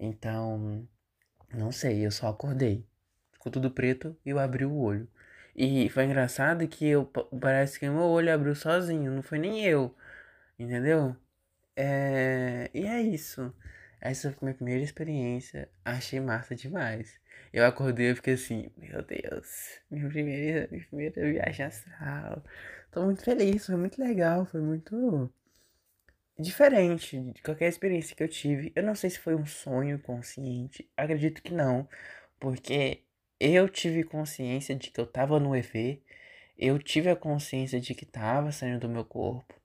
Então, 0.00 0.88
não 1.54 1.72
sei, 1.72 2.06
eu 2.06 2.10
só 2.10 2.28
acordei. 2.28 2.86
Ficou 3.32 3.52
tudo 3.52 3.70
preto 3.70 4.16
e 4.24 4.30
eu 4.30 4.38
abri 4.38 4.64
o 4.64 4.76
olho. 4.76 5.08
E 5.54 5.88
foi 5.90 6.04
engraçado 6.04 6.66
que 6.68 6.86
eu 6.86 7.06
parece 7.40 7.78
que 7.78 7.88
meu 7.88 8.02
olho 8.02 8.32
abriu 8.32 8.54
sozinho, 8.54 9.12
não 9.12 9.22
foi 9.22 9.38
nem 9.38 9.64
eu. 9.64 9.94
Entendeu? 10.58 11.16
É... 11.76 12.70
E 12.74 12.86
é 12.86 13.00
isso. 13.02 13.54
Essa 14.00 14.32
foi 14.32 14.46
minha 14.46 14.54
primeira 14.54 14.82
experiência. 14.82 15.68
Achei 15.84 16.20
massa 16.20 16.54
demais. 16.54 17.20
Eu 17.52 17.66
acordei 17.66 18.10
e 18.10 18.14
fiquei 18.14 18.34
assim, 18.34 18.70
meu 18.76 19.02
Deus, 19.02 19.80
minha 19.90 20.08
primeira, 20.08 20.68
minha 20.70 20.84
primeira 20.86 21.32
viagem 21.32 21.66
astral. 21.66 22.42
Tô 22.90 23.04
muito 23.04 23.22
feliz, 23.24 23.66
foi 23.66 23.76
muito 23.76 24.00
legal, 24.00 24.46
foi 24.46 24.60
muito 24.60 25.30
diferente 26.38 27.20
de 27.20 27.42
qualquer 27.42 27.68
experiência 27.68 28.16
que 28.16 28.22
eu 28.22 28.28
tive. 28.28 28.72
Eu 28.74 28.82
não 28.82 28.94
sei 28.94 29.10
se 29.10 29.18
foi 29.18 29.34
um 29.34 29.46
sonho 29.46 29.98
consciente, 29.98 30.88
acredito 30.96 31.42
que 31.42 31.52
não, 31.52 31.88
porque 32.38 33.02
eu 33.38 33.68
tive 33.68 34.04
consciência 34.04 34.74
de 34.74 34.90
que 34.90 35.00
eu 35.00 35.06
tava 35.06 35.38
no 35.40 35.54
EV, 35.56 36.02
eu 36.58 36.78
tive 36.78 37.10
a 37.10 37.16
consciência 37.16 37.80
de 37.80 37.94
que 37.94 38.06
tava 38.06 38.52
saindo 38.52 38.80
do 38.80 38.88
meu 38.88 39.04
corpo. 39.04 39.59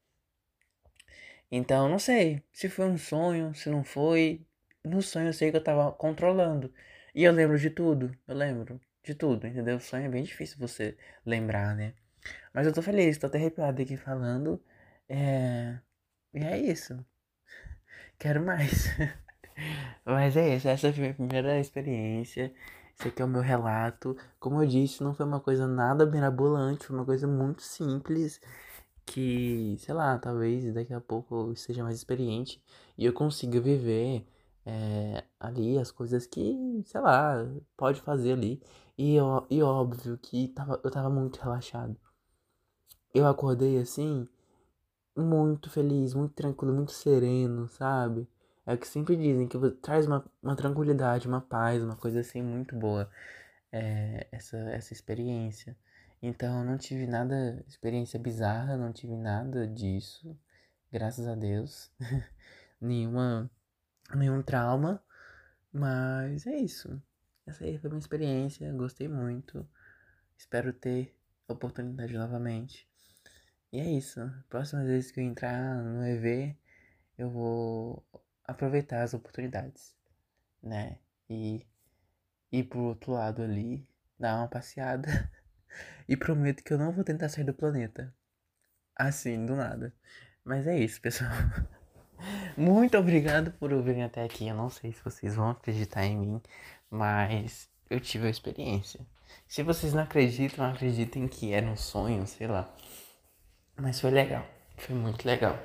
Então, 1.57 1.87
não 1.87 1.99
sei 1.99 2.43
se 2.51 2.67
foi 2.67 2.85
um 2.85 2.97
sonho, 2.97 3.55
se 3.55 3.69
não 3.69 3.81
foi. 3.81 4.45
No 4.83 5.01
sonho 5.01 5.27
eu 5.29 5.33
sei 5.33 5.51
que 5.51 5.57
eu 5.57 5.63
tava 5.63 5.89
controlando. 5.93 6.73
E 7.13 7.23
eu 7.23 7.31
lembro 7.31 7.57
de 7.57 7.69
tudo, 7.69 8.11
eu 8.27 8.35
lembro 8.35 8.81
de 9.01 9.15
tudo, 9.15 9.47
entendeu? 9.47 9.79
Sonho 9.79 10.05
é 10.05 10.09
bem 10.09 10.23
difícil 10.23 10.57
você 10.59 10.97
lembrar, 11.25 11.73
né? 11.75 11.93
Mas 12.53 12.67
eu 12.67 12.73
tô 12.73 12.81
feliz, 12.81 13.17
tô 13.17 13.27
até 13.27 13.37
arrepiado 13.37 13.81
aqui 13.81 13.95
falando. 13.95 14.61
É... 15.07 15.79
E 16.33 16.39
é 16.39 16.57
isso. 16.59 17.05
Quero 18.19 18.43
mais. 18.45 18.87
Mas 20.05 20.35
é 20.37 20.55
isso, 20.57 20.67
essa 20.67 20.91
foi 20.91 20.99
a 20.99 21.01
minha 21.03 21.13
primeira 21.13 21.59
experiência. 21.59 22.53
Esse 22.99 23.07
aqui 23.09 23.21
é 23.21 23.25
o 23.25 23.29
meu 23.29 23.41
relato. 23.41 24.17
Como 24.39 24.61
eu 24.61 24.67
disse, 24.67 25.03
não 25.03 25.13
foi 25.15 25.25
uma 25.25 25.39
coisa 25.39 25.67
nada 25.67 26.05
mirabolante, 26.05 26.87
foi 26.87 26.95
uma 26.97 27.05
coisa 27.05 27.27
muito 27.27 27.61
simples. 27.61 28.41
Que, 29.05 29.75
sei 29.79 29.93
lá, 29.93 30.17
talvez 30.19 30.73
daqui 30.73 30.93
a 30.93 31.01
pouco 31.01 31.35
eu 31.35 31.53
esteja 31.53 31.83
mais 31.83 31.95
experiente 31.97 32.61
e 32.97 33.05
eu 33.05 33.13
consiga 33.13 33.61
viver 33.61 34.25
é, 34.65 35.23
ali 35.39 35.77
as 35.77 35.91
coisas 35.91 36.25
que, 36.25 36.81
sei 36.85 37.01
lá, 37.01 37.45
pode 37.77 38.01
fazer 38.01 38.33
ali. 38.33 38.61
E, 38.97 39.17
e 39.49 39.61
óbvio 39.61 40.17
que 40.17 40.47
tava, 40.49 40.79
eu 40.83 40.91
tava 40.91 41.09
muito 41.09 41.39
relaxado. 41.39 41.95
Eu 43.13 43.27
acordei 43.27 43.79
assim, 43.79 44.27
muito 45.15 45.69
feliz, 45.69 46.13
muito 46.13 46.33
tranquilo, 46.33 46.73
muito 46.73 46.91
sereno, 46.91 47.67
sabe? 47.69 48.27
É 48.65 48.73
o 48.73 48.77
que 48.77 48.87
sempre 48.87 49.15
dizem, 49.15 49.47
que 49.47 49.57
traz 49.81 50.07
uma, 50.07 50.25
uma 50.41 50.55
tranquilidade, 50.55 51.27
uma 51.27 51.41
paz, 51.41 51.83
uma 51.83 51.95
coisa 51.95 52.19
assim 52.21 52.41
muito 52.41 52.75
boa. 52.75 53.09
É, 53.71 54.27
essa, 54.31 54.57
essa 54.57 54.93
experiência. 54.93 55.77
Então, 56.27 56.63
não 56.63 56.75
tive 56.75 57.05
nada, 57.05 57.63
experiência 57.67 58.19
bizarra, 58.19 58.75
não 58.75 58.91
tive 58.91 59.15
nada 59.15 59.67
disso, 59.67 60.35
graças 60.91 61.27
a 61.27 61.35
Deus. 61.35 61.91
Nenhuma, 62.81 63.47
nenhum 64.15 64.41
trauma, 64.41 64.99
mas 65.71 66.47
é 66.47 66.57
isso. 66.57 66.99
Essa 67.45 67.63
aí 67.65 67.77
foi 67.77 67.91
minha 67.91 67.99
experiência, 67.99 68.73
gostei 68.73 69.07
muito. 69.07 69.69
Espero 70.35 70.73
ter 70.73 71.15
oportunidade 71.47 72.17
novamente. 72.17 72.89
E 73.71 73.79
é 73.79 73.87
isso. 73.87 74.19
Próximas 74.49 74.87
vezes 74.87 75.11
que 75.11 75.19
eu 75.19 75.23
entrar 75.23 75.75
no 75.83 76.03
EV, 76.07 76.57
eu 77.19 77.29
vou 77.29 78.03
aproveitar 78.43 79.03
as 79.03 79.13
oportunidades, 79.13 79.95
né? 80.63 80.97
E 81.29 81.67
ir 82.51 82.63
pro 82.63 82.79
outro 82.79 83.11
lado 83.11 83.43
ali, 83.43 83.87
dar 84.19 84.37
uma 84.37 84.47
passeada. 84.47 85.07
e 86.07 86.15
prometo 86.15 86.63
que 86.63 86.73
eu 86.73 86.77
não 86.77 86.91
vou 86.91 87.03
tentar 87.03 87.29
sair 87.29 87.43
do 87.43 87.53
planeta. 87.53 88.13
Assim, 88.95 89.45
do 89.45 89.55
nada. 89.55 89.93
Mas 90.43 90.67
é 90.67 90.77
isso, 90.77 91.01
pessoal. 91.01 91.31
Muito 92.55 92.97
obrigado 92.97 93.51
por 93.51 93.73
ouvirem 93.73 94.03
até 94.03 94.23
aqui. 94.23 94.47
Eu 94.47 94.55
não 94.55 94.69
sei 94.69 94.93
se 94.93 95.03
vocês 95.03 95.35
vão 95.35 95.49
acreditar 95.49 96.05
em 96.05 96.17
mim, 96.17 96.41
mas 96.89 97.69
eu 97.89 97.99
tive 97.99 98.27
a 98.27 98.29
experiência. 98.29 99.05
Se 99.47 99.63
vocês 99.63 99.93
não 99.93 100.03
acreditam, 100.03 100.65
acreditem 100.65 101.27
que 101.27 101.51
era 101.53 101.65
um 101.65 101.75
sonho, 101.75 102.25
sei 102.25 102.47
lá. 102.47 102.73
Mas 103.77 103.99
foi 103.99 104.11
legal. 104.11 104.45
Foi 104.77 104.95
muito 104.95 105.25
legal. 105.25 105.57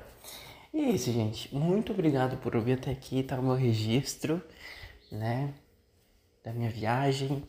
E 0.73 0.79
é 0.79 0.89
isso, 0.89 1.11
gente. 1.11 1.53
Muito 1.53 1.91
obrigado 1.91 2.37
por 2.37 2.55
ouvir 2.55 2.73
até 2.73 2.91
aqui. 2.91 3.23
Tá 3.23 3.39
o 3.39 3.43
meu 3.43 3.55
registro, 3.55 4.41
né? 5.11 5.53
Da 6.43 6.51
minha 6.53 6.69
viagem 6.69 7.45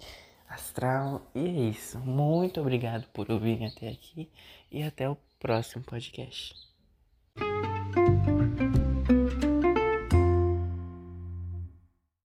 astral. 0.53 1.31
E 1.35 1.41
é 1.41 1.69
isso. 1.71 1.99
Muito 1.99 2.61
obrigado 2.61 3.07
por 3.13 3.31
ouvirem 3.31 3.67
até 3.67 3.89
aqui. 3.89 4.31
E 4.71 4.83
até 4.83 5.09
o 5.09 5.17
próximo 5.39 5.85
podcast. 5.85 6.55